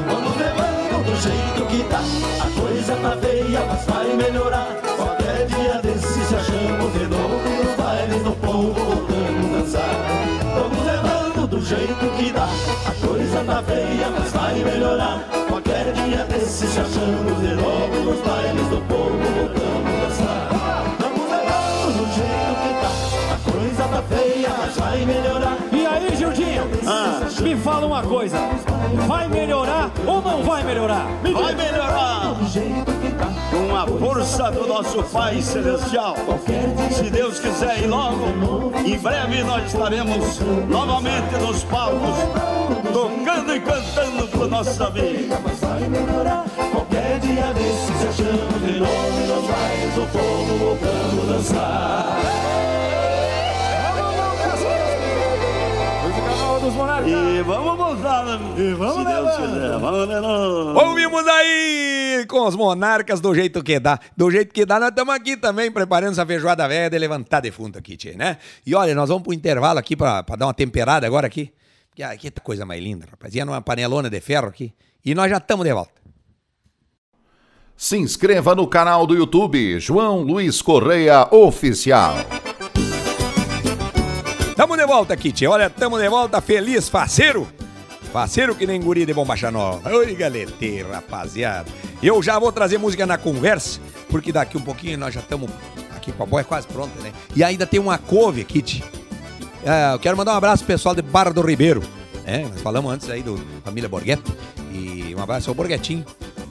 [0.10, 4.83] Vamos levando do jeito que tá, a coisa tá feia, mas vai melhorar.
[5.44, 9.96] Qualquer dia desses se achamos de novo e nos bailes do povo voltamos a dançar.
[10.56, 12.48] Vamos levando do jeito que dá,
[12.86, 15.20] a coisa tá feia, mas vai melhorar.
[15.50, 20.50] Qualquer dia desses se achamos de novo e nos bailes do povo voltamos a dançar.
[21.00, 22.91] Vamos levando do jeito que tá,
[23.34, 25.58] a coisa tá feia, mas vai melhorar.
[25.74, 26.64] E aí, Gildinho?
[27.41, 28.38] Me fala uma coisa:
[29.06, 31.06] vai melhorar ou não vai melhorar?
[31.22, 32.34] Me Vai melhorar
[33.49, 36.15] Com a força do nosso Pai Celestial.
[36.91, 42.17] Se Deus quiser e logo, em breve nós estaremos novamente nos palcos,
[42.91, 44.24] tocando e cantando
[45.43, 46.45] mas vai melhorar.
[46.71, 52.03] Qualquer dia desses se achamos de novo nos bailes do povo voltamos a dançar.
[57.06, 58.39] E vamos voltar, né?
[58.58, 59.54] E vamos Se Deus levando.
[59.54, 59.80] quiser.
[59.80, 60.78] Vamos levando.
[60.78, 63.99] Ouvimos aí com os monarcas do jeito que dá.
[64.16, 67.78] Do jeito que dá, nós estamos aqui também preparando essa feijoada velha de levantar defunto
[67.78, 68.38] aqui, tchê, né?
[68.66, 71.51] E olha, nós vamos pro intervalo aqui pra, pra dar uma temperada agora aqui.
[71.89, 73.36] Porque aqui tá coisa mais linda, rapaz.
[73.36, 74.74] Ia numa panelona de ferro aqui.
[75.06, 75.91] E nós já estamos de volta.
[77.76, 82.16] Se inscreva no canal do YouTube João Luiz Correia Oficial.
[84.56, 85.47] Tamo de volta tchê.
[85.47, 87.47] Olha, tamo de volta feliz, faceiro.
[88.12, 89.89] Faceiro que nem guri de bombacha nova.
[89.91, 91.70] Oi, galete, rapaziada.
[92.01, 93.80] Eu já vou trazer música na conversa,
[94.10, 95.49] porque daqui um pouquinho nós já estamos
[95.95, 97.12] aqui com a boia quase pronta, né?
[97.36, 98.84] E ainda tem uma couve tchê.
[99.66, 101.82] É, eu quero mandar um abraço pro pessoal de Barra do Ribeiro.
[102.24, 104.32] É, nós falamos antes aí do Família Borghetto.
[104.72, 106.06] E um abraço ao Borghetinho,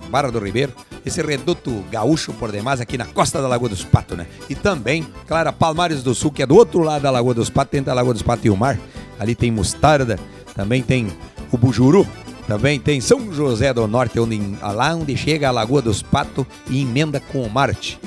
[0.09, 0.73] Barra do Ribeiro.
[1.05, 4.27] Esse reduto gaúcho por demais aqui na costa da Lagoa dos Patos, né?
[4.49, 7.79] E também, claro, Palmares do Sul, que é do outro lado da Lagoa dos Patos,
[7.79, 8.79] entre a Lagoa dos Patos e o mar.
[9.19, 10.19] Ali tem mostarda,
[10.55, 11.09] também tem
[11.51, 12.07] o Bujuru,
[12.47, 16.83] também tem São José do Norte, onde, lá onde chega a Lagoa dos Patos e
[16.83, 17.99] emenda com o Marte.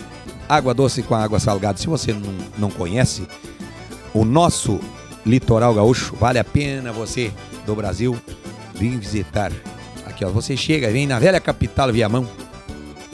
[0.48, 1.78] Água doce com água salgada.
[1.78, 3.28] Se você não, não conhece,
[4.14, 4.80] o nosso
[5.26, 7.32] litoral gaúcho, vale a pena você
[7.66, 8.16] do Brasil
[8.74, 9.52] vir visitar.
[10.06, 12.28] Aqui, ó, você chega, vem na velha capital Viamão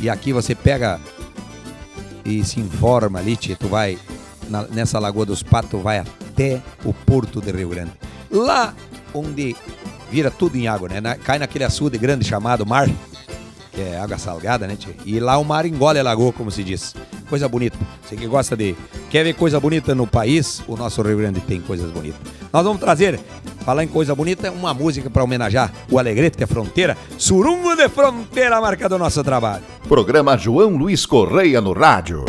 [0.01, 0.99] e aqui você pega
[2.25, 3.97] e se informa ali, tchê, tu vai
[4.49, 7.91] na- nessa Lagoa dos Patos, vai até o Porto de Rio Grande.
[8.29, 8.73] Lá
[9.13, 9.55] onde
[10.11, 10.99] vira tudo em água, né?
[11.01, 12.89] Na- cai naquele açude grande chamado mar,
[13.71, 14.89] que é água salgada, né, tchê?
[15.05, 16.93] E lá o mar engole a lagoa, como se diz.
[17.29, 17.77] Coisa bonita.
[18.03, 18.75] Você que gosta de.
[19.09, 20.61] Quer ver coisa bonita no país?
[20.67, 22.19] O nosso Rio Grande tem coisas bonitas.
[22.51, 23.19] Nós vamos trazer,
[23.65, 28.57] falar em coisa bonita, uma música para homenagear o Alegrete de Fronteira, Surungo de Fronteira,
[28.57, 29.63] a marca do nosso trabalho.
[29.87, 32.25] Programa João Luiz Correia no rádio.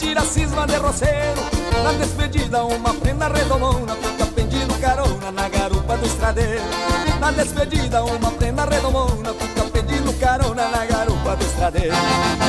[0.00, 1.42] Tira cisma de roceiro.
[1.84, 6.62] Na despedida uma prenda redomona Fica pendido carona na garupa do estradeiro.
[7.20, 11.94] Na despedida uma prenda redomona Fica pedindo carona na garupa do estradeiro.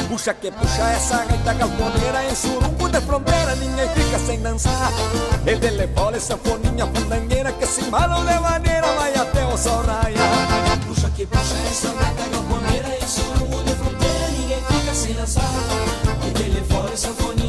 [0.07, 4.91] Puxa que puxa essa gaita galponeira Em surumbo de fronteira ninguém fica sem dançar.
[5.45, 10.79] E telefone, sanfoninha, fandangueira Que se malam de maneira vai até o sol raiar.
[10.87, 15.43] Puxa que puxa essa gaita camponeira E surungo de fronteira ninguém fica sem dançar.
[16.27, 17.40] E telefone, sanfoninha, fandangueira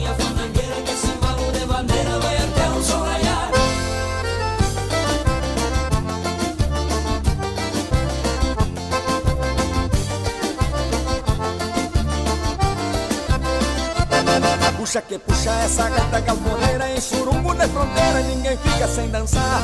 [14.93, 19.63] Puxa que puxa essa gaita galponeira Em surumbo de fronteira ninguém fica sem dançar.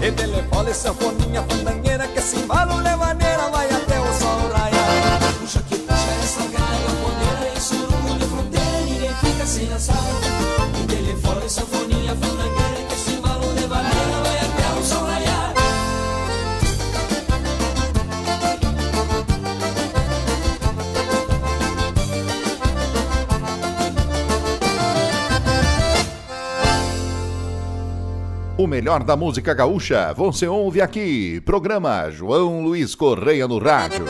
[0.00, 3.87] E telefone, sanfoninha, fandangueira Que se embalo de maneira vai até
[28.68, 31.40] melhor da música gaúcha você ouve aqui.
[31.44, 34.04] Programa João Luiz Correia no Rádio.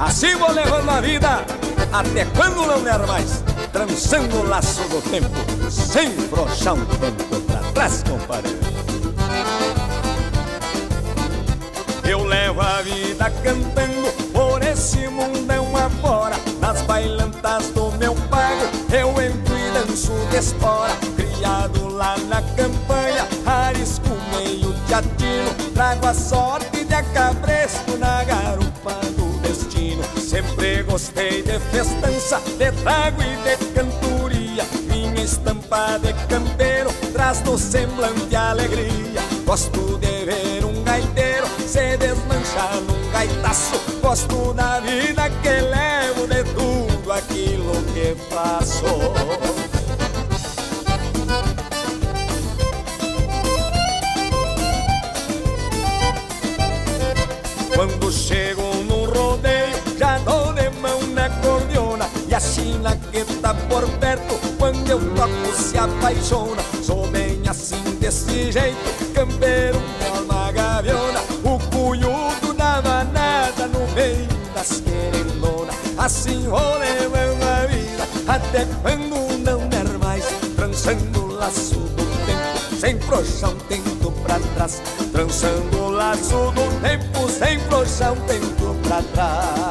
[0.00, 1.46] Assim vou levando a vida
[1.92, 7.60] até quando não der mais Trançando o laço do tempo Sem frouxar um tempo pra
[7.72, 8.50] trás, compadre
[12.08, 17.91] Eu levo a vida cantando por esse mundão afora Nas bailantas do
[18.92, 26.06] eu entro e danço de espora Criado lá na campanha, arisco meio de atino Trago
[26.06, 30.02] a sorte de acabresco na garupa do destino.
[30.20, 34.64] Sempre gostei de festança, de trago e de cantoria.
[34.88, 39.22] Minha estampa de campeiro traz no semblante alegria.
[39.46, 43.80] Gosto de ver um gaiteiro se desmanchar num gaitaço.
[44.02, 46.11] Gosto da vida que levo
[47.12, 48.84] aquilo que faço.
[57.74, 63.54] Quando chego num rodeio, já dou de mão na cordiona E a China que tá
[63.54, 66.62] por perto, quando eu toco se apaixona.
[66.82, 68.91] Sou bem assim desse jeito,
[78.82, 80.24] quando não der mais
[80.56, 84.82] Trançando o laço do tempo, sem frouxar um tempo pra trás.
[85.10, 89.61] Trançando o laço do tempo, sem frouxar um tempo pra trás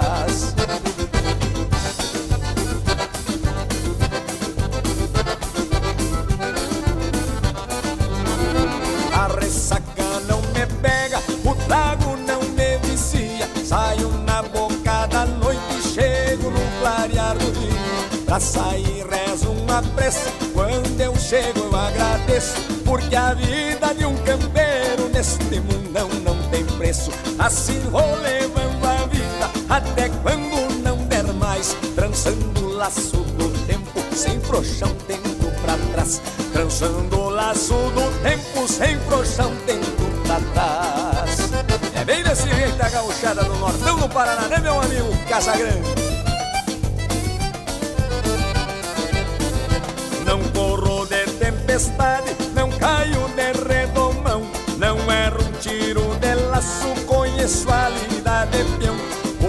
[18.41, 24.17] Pra sair rezo uma prece, quando eu chego eu agradeço Porque a vida de um
[24.17, 31.23] campeiro neste mundão não tem preço Assim vou levando a vida até quando não der
[31.33, 36.19] mais Trançando o laço do tempo, sem frouxar um tempo pra trás
[36.51, 41.51] Trançando o laço do tempo sem frouxão tento pra trás.
[41.93, 46.00] É bem desse jeito a gauchada do Nortão do Paraná, né meu amigo Casagrande?
[51.81, 54.43] Tempestade, não caio de redomão.
[54.77, 58.95] Não erro um tiro de laço, conheço a lida de peão.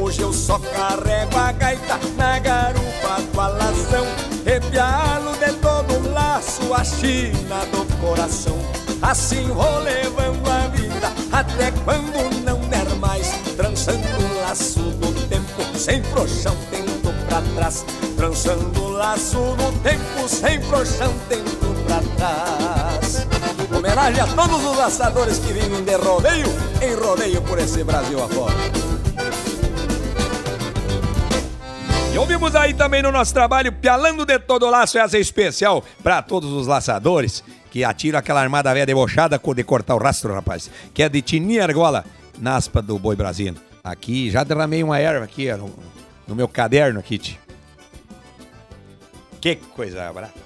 [0.01, 4.07] Hoje eu só carrego a gaita na garupa do alazão.
[4.45, 8.59] Repialo de todo laço, a china do coração.
[9.03, 13.29] Assim vou levando a vida até quando não der mais.
[13.57, 17.85] Trançando o laço do tempo, sem frouxão, tento pra trás.
[18.17, 23.27] Trançando o laço do tempo, sem frouxão, tento pra trás
[23.77, 26.47] Homenagem a todos os laçadores que vivem de rodeio
[26.81, 28.55] Em rodeio por esse Brasil afora
[32.13, 36.23] E ouvimos aí também no nosso trabalho Pialando de Todo Laço, essa é especial para
[36.23, 40.71] todos os laçadores que atiram aquela armada velha debochada de cortar o rastro, rapaz.
[40.93, 42.05] Que é de Tininha Argola,
[42.39, 43.57] na aspa do Boi Brasino.
[43.83, 45.75] Aqui, já derramei uma erva aqui no,
[46.29, 47.39] no meu caderno tio.
[49.41, 50.42] Que coisa brava.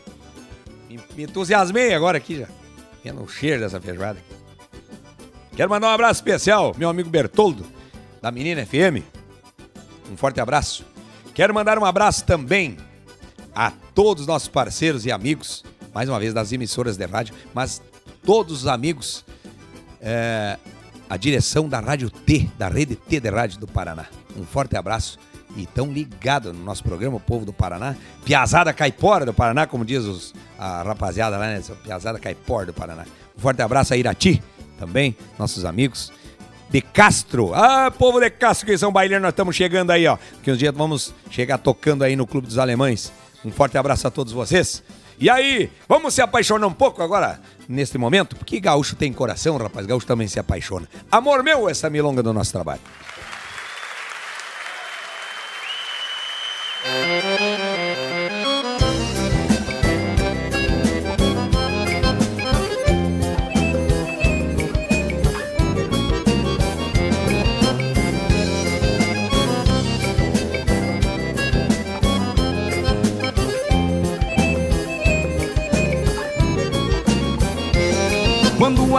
[0.97, 2.49] Me, me entusiasmei agora aqui já.
[3.05, 4.19] Vendo o cheiro dessa feijoada.
[5.55, 7.67] Quero mandar um abraço especial, meu amigo Bertoldo,
[8.21, 9.03] da Menina FM.
[10.11, 10.85] Um forte abraço.
[11.35, 12.77] Quero mandar um abraço também
[13.55, 17.81] a todos os nossos parceiros e amigos, mais uma vez das emissoras de rádio, mas
[18.25, 19.25] todos os amigos,
[20.01, 20.59] é,
[21.09, 24.07] a direção da Rádio T, da Rede T de Rádio do Paraná.
[24.37, 25.19] Um forte abraço
[25.57, 27.97] e tão ligado no nosso programa, o povo do Paraná.
[28.25, 31.63] Piazada Caipora do Paraná, como diz os, a rapaziada lá, né?
[31.83, 33.05] Piazada Caipora do Paraná.
[33.37, 34.43] Um forte abraço a Irati
[34.79, 36.13] também, nossos amigos.
[36.69, 37.55] De Castro.
[37.55, 40.19] Ah, povo de Castro, que são baileiros, nós estamos chegando aí, ó.
[40.43, 43.13] Que uns dias vamos chegar tocando aí no Clube dos Alemães.
[43.45, 44.83] Um forte abraço a todos vocês.
[45.19, 48.37] E aí, vamos se apaixonar um pouco agora, neste momento?
[48.37, 50.87] Porque gaúcho tem coração, rapaz, gaúcho também se apaixona.
[51.11, 52.83] Amor meu, essa milonga do nosso trabalho.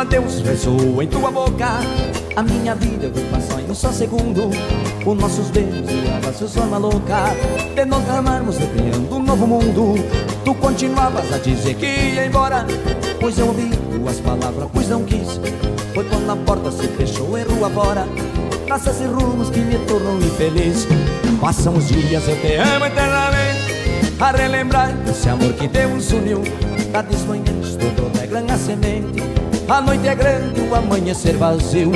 [0.08, 1.68] Adeus ressoa em tua boca.
[2.38, 4.50] A minha vida vai passar em um só segundo.
[5.06, 7.26] Os nossos beijos e abraços forma louca.
[7.76, 9.96] De nós amarmos recriando um novo mundo.
[10.46, 12.66] Tu continuavas a dizer que ia embora.
[13.20, 15.42] Pois eu ouvi tuas palavras, pois não quis.
[15.94, 18.08] Foi quando a porta se fechou em rua fora.
[18.66, 20.88] Traças e rumos que me tornam infeliz.
[21.42, 23.76] Passam os dias, eu te amo eternamente.
[24.22, 26.44] A relembrar esse amor que Deus uniu.
[26.94, 29.37] Tardes, manhãs, tudo regra na semente
[29.70, 31.92] a noite é grande, o amanhecer vazio.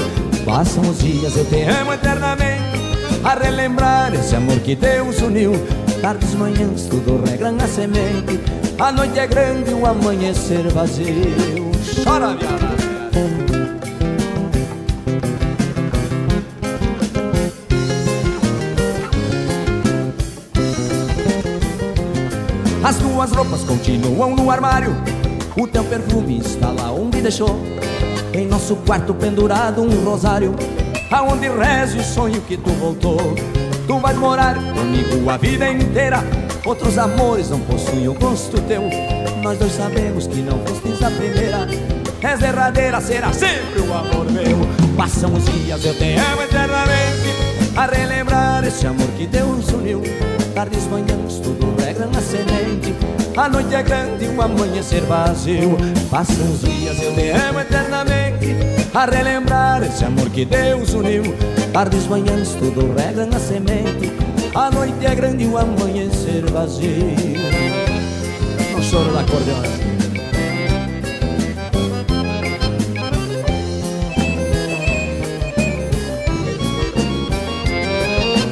[0.45, 2.82] Passam os dias, eu te amo eternamente.
[3.24, 5.53] A relembrar esse amor que Deus uniu.
[6.01, 8.39] Tardes, manhãs, tudo regra na semente.
[8.80, 11.72] A noite é grande, o amanhecer vazio.
[12.03, 12.82] Chora, viada
[22.84, 24.93] As tuas roupas continuam no armário
[25.58, 27.60] o teu perfume está lá onde deixou
[28.34, 30.56] Em nosso quarto pendurado um rosário
[31.12, 33.36] Aonde rezo o sonho que tu voltou.
[33.86, 36.24] Tu vais morar comigo a vida inteira
[36.66, 38.84] Outros amores não possuem o gosto teu
[39.43, 41.68] Nós dois sabemos que não fostes a primeira.
[42.22, 44.60] És derradeira, será sempre o amor meu.
[44.95, 50.02] Passam os dias, eu te amo eternamente A relembrar esse amor que Deus uniu.
[50.54, 55.77] Tardes, manhãs, tudo regra na semente a noite é grande, o amanhecer vazio.
[56.09, 58.55] Passam os dias, eu te amo eternamente.
[58.93, 61.23] A relembrar esse amor que Deus uniu.
[61.71, 64.11] Tardes, manhãs, tudo regra na semente.
[64.53, 67.15] A noite é grande, o amanhecer vazio.
[68.75, 69.82] No choro da acordeona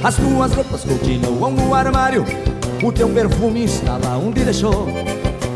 [0.01, 2.23] As tuas roupas continuam no armário
[2.83, 4.87] o teu perfume está lá onde deixou.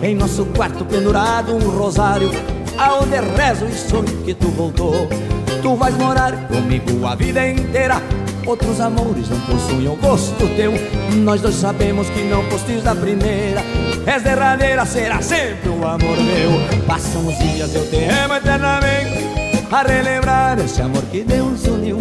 [0.02, 2.30] Em nosso quarto pendurado um rosário
[2.78, 5.08] Aonde rezo e sonho que tu voltou.
[5.62, 8.02] Tu vais morar comigo a vida inteira.
[8.46, 10.74] Outros amores não possuem o gosto teu.
[11.24, 13.62] Nós dois sabemos que não postes da primeira.
[14.06, 16.84] És derradeira, será sempre o amor meu.
[16.88, 19.24] Passam os dias, eu te amo eternamente.
[19.72, 22.00] A relembrar esse amor que Deus uniu.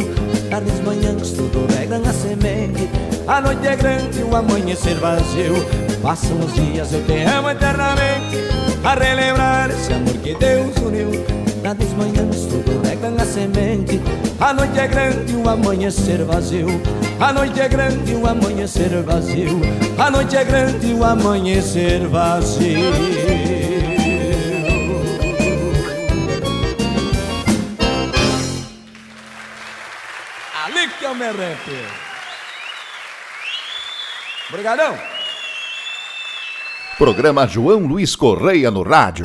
[0.51, 5.55] Tardes, manhãs, tudo regra na semente a noite é grande, o amanhecer vazio.
[6.03, 8.37] Passam os dias, eu te amo eternamente.
[8.85, 11.11] A relembrar esse amor que Deus uniu.
[11.63, 14.01] Nas manhãs tudo rega a semente.
[14.41, 16.67] A noite é grande, o amanhecer vazio.
[17.21, 19.61] A noite é grande, o amanhecer vazio.
[19.97, 22.93] A noite é grande, o amanhecer vazio.
[30.65, 32.12] Ali que eu me arrepio.
[34.53, 34.99] Obrigadão.
[36.99, 39.25] Programa João Luiz Correia no rádio.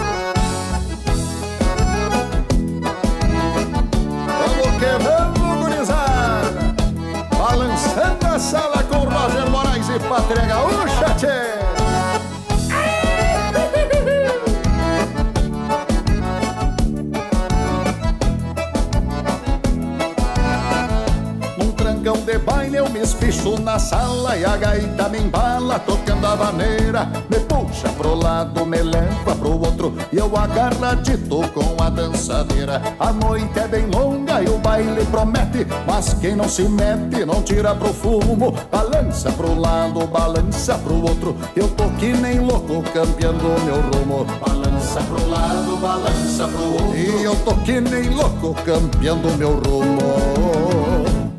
[22.98, 27.08] Me espicho na sala E a gaita me embala tocando a vaneira.
[27.30, 32.82] Me puxa pro lado, me leva pro outro E eu agarradito com a dançadeira.
[33.00, 37.42] A noite é bem longa e o baile promete Mas quem não se mete não
[37.42, 38.54] tira pro fumo.
[38.72, 44.26] Balança pro lado, balança pro outro Eu tô que nem louco campeando meu rumo.
[44.46, 50.57] Balança pro lado, balança pro outro E eu tô que nem louco campeando meu rumo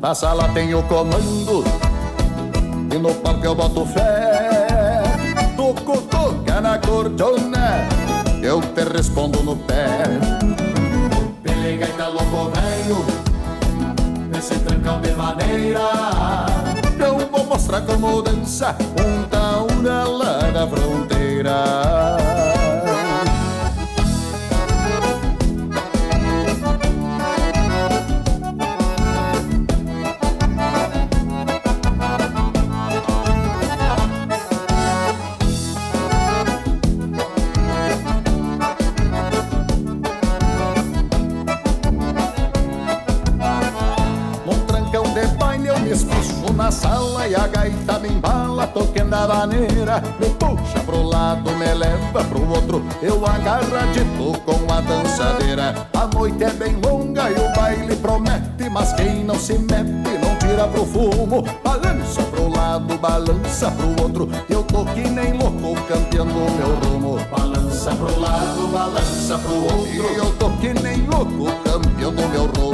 [0.01, 1.63] Na sala tem o comando.
[2.93, 5.03] E no palco eu boto fé.
[5.57, 7.85] Toco, toca na cordona
[8.41, 10.03] Eu te respondo no pé.
[11.43, 13.05] Pelega e tá louco velho.
[14.31, 15.81] Nesse trancão de maneira
[16.97, 18.75] Eu vou mostrar como dança.
[18.97, 22.38] Um taura lá da fronteira
[49.19, 52.81] Me puxa pro lado, me leva pro outro.
[53.01, 55.75] Eu agarradito com a dançadeira.
[55.93, 60.37] A noite é bem longa e o baile promete Mas quem não se mete não
[60.37, 61.43] tira pro fumo.
[61.61, 64.29] Balança pro lado, balança pro outro.
[64.49, 67.19] Eu tô que nem louco campeando meu rumo.
[67.29, 70.15] Balança pro lado, balança pro outro.
[70.15, 72.69] Eu tô que nem louco campeando meu rumo.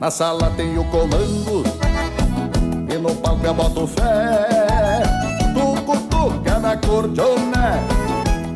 [0.00, 1.62] Na sala tem o comando.
[2.92, 4.50] E no palco eu boto fé.
[4.50, 4.59] Tu
[6.70, 6.76] na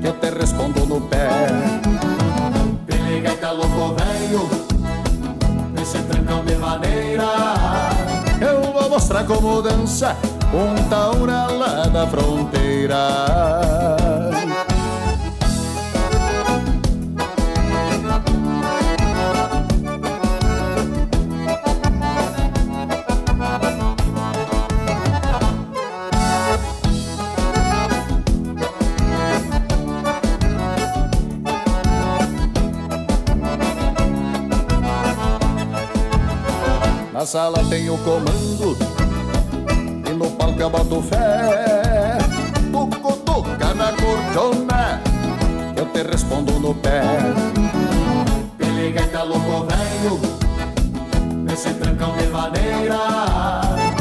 [0.01, 1.29] Que eu te respondo no pé.
[2.87, 4.49] Pelega tá louco velho
[5.73, 7.25] Nesse trancão de maneira
[8.41, 10.17] Eu vou mostrar como dança
[10.53, 13.94] Um taura lá da fronteira
[37.35, 38.79] sala tem o comando.
[40.09, 42.17] E no palco eu boto fé.
[42.71, 45.01] Tuco, tuca na cordiona
[45.77, 47.03] Eu te respondo no pé.
[48.57, 50.21] Pelega e tá louco velho
[51.43, 52.99] Nesse trancão de maneira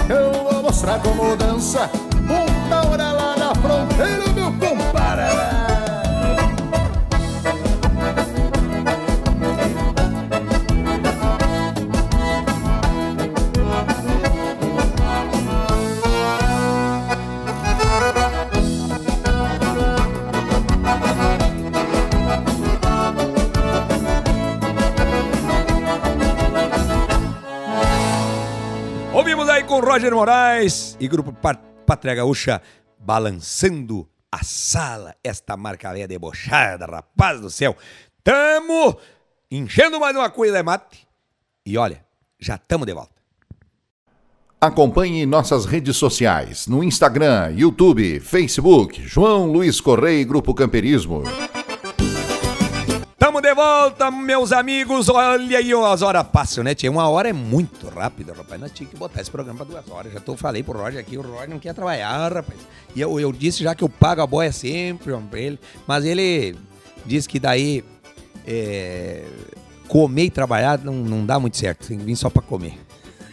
[0.08, 4.33] Eu vou mostrar como dança Um taura lá na fronteira,
[29.94, 31.54] Roger Moraes e grupo Pa-
[31.86, 32.60] Pátria Gaúcha
[32.98, 35.14] balançando a sala.
[35.24, 37.78] Esta marca velha debochada, rapaz do céu.
[38.24, 38.98] Tamo
[39.52, 41.08] enchendo mais uma coisa de mate.
[41.64, 42.04] E olha,
[42.40, 43.14] já tamo de volta.
[44.60, 51.22] Acompanhe nossas redes sociais no Instagram, YouTube, Facebook, João Luiz Correia e Grupo Camperismo.
[53.42, 55.10] De volta, meus amigos.
[55.10, 56.76] Olha aí, as horas passam, né?
[56.76, 58.62] Tinha uma hora é muito rápido, rapaz.
[58.62, 60.14] Nós tínhamos que botar esse programa pra duas horas.
[60.14, 62.60] Já tô, falei pro Roger aqui, o Roger não quer trabalhar, rapaz.
[62.96, 65.60] E eu, eu disse já que eu pago a boia sempre, homem, pra ele.
[65.88, 66.56] Mas ele
[67.06, 67.84] disse que daí
[68.48, 69.26] é,
[69.88, 71.88] comer e trabalhar não, não dá muito certo.
[71.88, 72.80] Tem que vir só pra comer.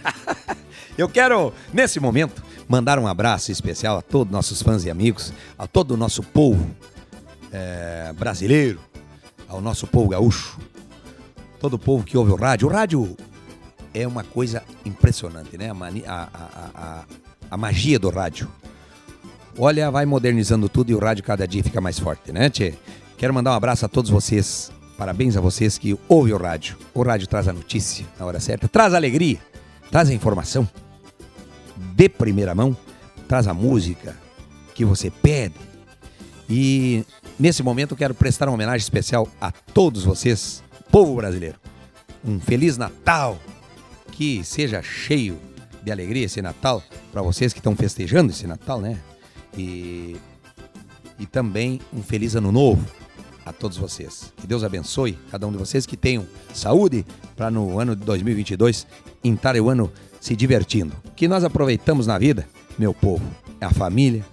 [0.99, 5.67] Eu quero, nesse momento, mandar um abraço especial a todos nossos fãs e amigos, a
[5.67, 6.69] todo o nosso povo
[7.53, 8.81] eh, brasileiro,
[9.51, 10.59] ao nosso povo gaúcho,
[11.59, 12.69] todo o povo que ouve o rádio.
[12.69, 13.17] O rádio
[13.93, 15.71] é uma coisa impressionante, né?
[15.71, 17.05] A, a- a- a-
[17.51, 18.49] a magia do rádio.
[19.59, 22.75] Olha, vai modernizando tudo e o rádio cada dia fica mais forte, né, Tchê?
[23.19, 24.71] Quero mandar um abraço a todos vocês.
[24.97, 26.77] Parabéns a vocês que ouvem o rádio.
[26.95, 29.39] O rádio traz a notícia na hora certa, traz alegria,
[29.91, 30.69] traz a informação
[31.97, 32.77] de primeira mão,
[33.27, 34.17] traz a música
[34.75, 35.55] que você pede.
[36.49, 37.05] E
[37.41, 41.59] nesse momento eu quero prestar uma homenagem especial a todos vocês, povo brasileiro.
[42.23, 43.39] Um feliz Natal,
[44.13, 45.39] que seja cheio
[45.83, 49.01] de alegria esse Natal para vocês que estão festejando esse Natal, né?
[49.57, 50.17] E,
[51.19, 52.85] e também um feliz ano novo
[53.45, 54.33] a todos vocês.
[54.37, 58.87] Que Deus abençoe cada um de vocês que tenham saúde para no ano de 2022
[59.25, 60.95] entrar o ano se divertindo.
[61.07, 62.47] O que nós aproveitamos na vida,
[62.79, 63.25] meu povo,
[63.59, 64.25] é a família,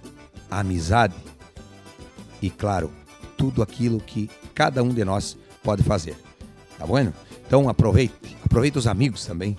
[0.50, 1.14] a amizade
[2.40, 2.90] e, claro,
[3.38, 6.16] tudo aquilo que cada um de nós pode fazer.
[6.76, 7.14] Tá bueno?
[7.46, 9.56] Então aproveite, aproveite os amigos também,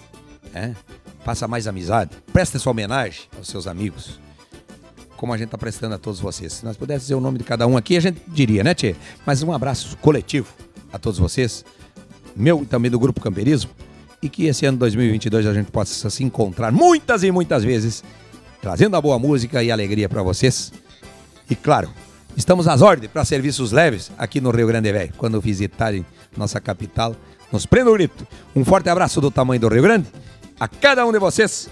[0.54, 0.76] né?
[1.24, 4.20] Faça mais amizade, preste sua homenagem aos seus amigos,
[5.18, 6.54] como a gente está prestando a todos vocês.
[6.54, 8.96] Se nós pudéssemos dizer o nome de cada um aqui, a gente diria, né, Tchê?
[9.26, 10.48] Mas um abraço coletivo
[10.94, 11.66] a todos vocês,
[12.36, 13.72] meu e também do Grupo Camperismo,
[14.22, 18.04] e que esse ano 2022 a gente possa se encontrar muitas e muitas vezes,
[18.62, 20.72] trazendo a boa música e alegria para vocês.
[21.50, 21.90] E claro,
[22.40, 25.14] estamos às ordens para serviços leves aqui no Rio Grande Velho.
[25.18, 26.06] Quando visitarem
[26.38, 27.14] nossa capital,
[27.52, 28.26] nos prenda o grito.
[28.56, 30.08] Um forte abraço do tamanho do Rio Grande
[30.58, 31.70] a cada um de vocês.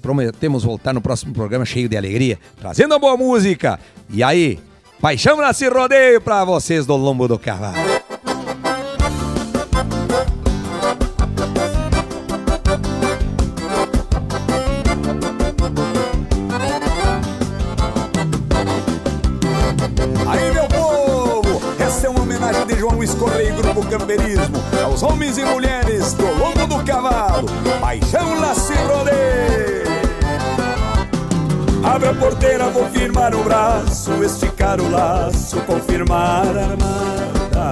[0.00, 3.80] Prometemos voltar no próximo programa cheio de alegria, trazendo boa música.
[4.08, 4.60] E aí,
[5.00, 7.93] paixão nasce rodeio para vocês do lombo do cavalo.
[25.24, 27.48] Homens e mulheres do lombo do cavalo.
[27.80, 29.84] Paixão lá se rodeia.
[31.82, 37.70] Abre a porteira, vou firmar o braço, esticar o laço, confirmar a armada.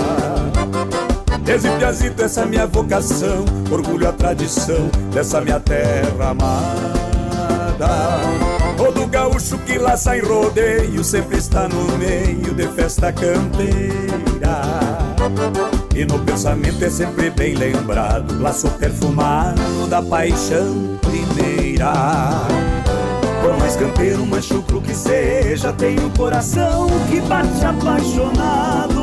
[1.45, 8.21] Desde piazito, essa é minha vocação, orgulho a tradição dessa minha terra amada.
[8.77, 14.63] Todo gaúcho que laça em rodeio sempre está no meio de festa campeira.
[15.95, 21.93] E no pensamento é sempre bem lembrado, laço perfumado da paixão primeira.
[23.43, 29.03] Por mais campeiro, mais chucro que seja, tem um coração que bate apaixonado.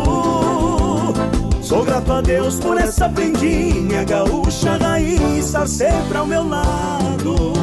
[1.61, 7.53] Sou grato a Deus por essa prendinha gaúcha raiz sempre ao meu lado.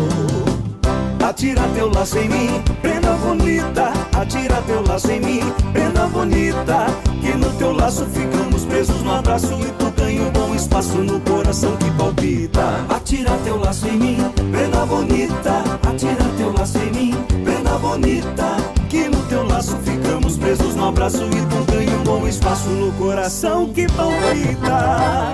[1.27, 3.93] Atira teu laço em mim, prenda bonita.
[4.17, 5.41] Atira teu laço em mim,
[5.73, 6.87] prenda bonita.
[7.27, 11.19] Que no teu laço ficamos presos no abraço e tu ganha um bom espaço no
[11.23, 12.87] coração que palpita.
[12.89, 14.19] Atira teu laço em mim,
[14.53, 15.65] prenda bonita.
[15.83, 18.57] Atira teu laço em mim, prenda bonita.
[18.89, 22.93] Que no teu laço ficamos presos no abraço e tu ganha um bom espaço no
[22.93, 25.33] coração que palpita.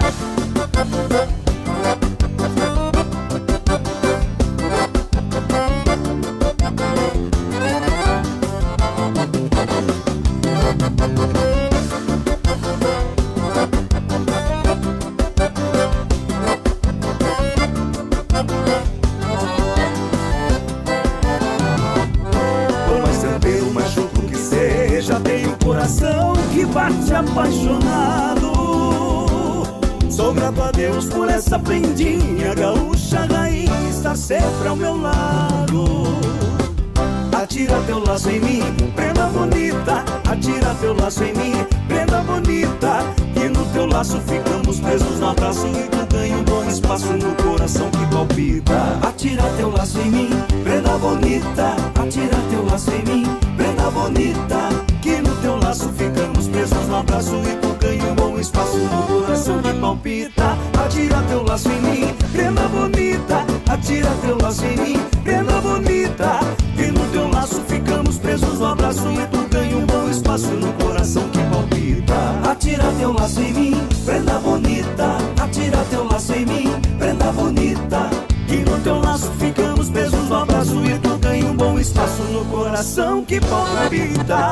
[45.32, 48.98] Abraço e tu ganha um bom espaço no coração que palpita.
[49.02, 50.30] Atira teu laço em mim,
[50.62, 51.76] prenda bonita.
[52.00, 53.26] Atira teu laço em mim,
[53.56, 54.68] prenda bonita.
[55.00, 59.02] Que no teu laço ficamos presos no abraço e tu ganha um bom espaço no
[59.02, 60.56] coração que palpita.
[60.84, 63.44] Atira teu laço em mim, prenda bonita.
[63.68, 65.00] Atira teu laço em mim,
[82.92, 84.50] coração que palpita.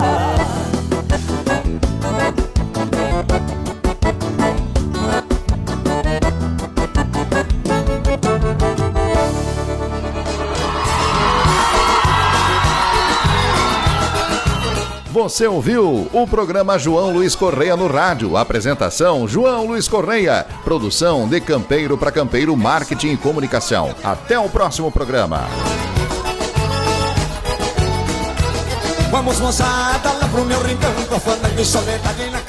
[15.13, 18.39] Você ouviu o programa João Luiz Correia no rádio.
[18.39, 20.47] Apresentação João Luiz Correia.
[20.65, 23.95] Produção de Campeiro para Campeiro Marketing e Comunicação.
[24.03, 25.47] Até o próximo programa.
[29.41, 32.41] moçada, lá pro meu rincão, com fandango e soledade na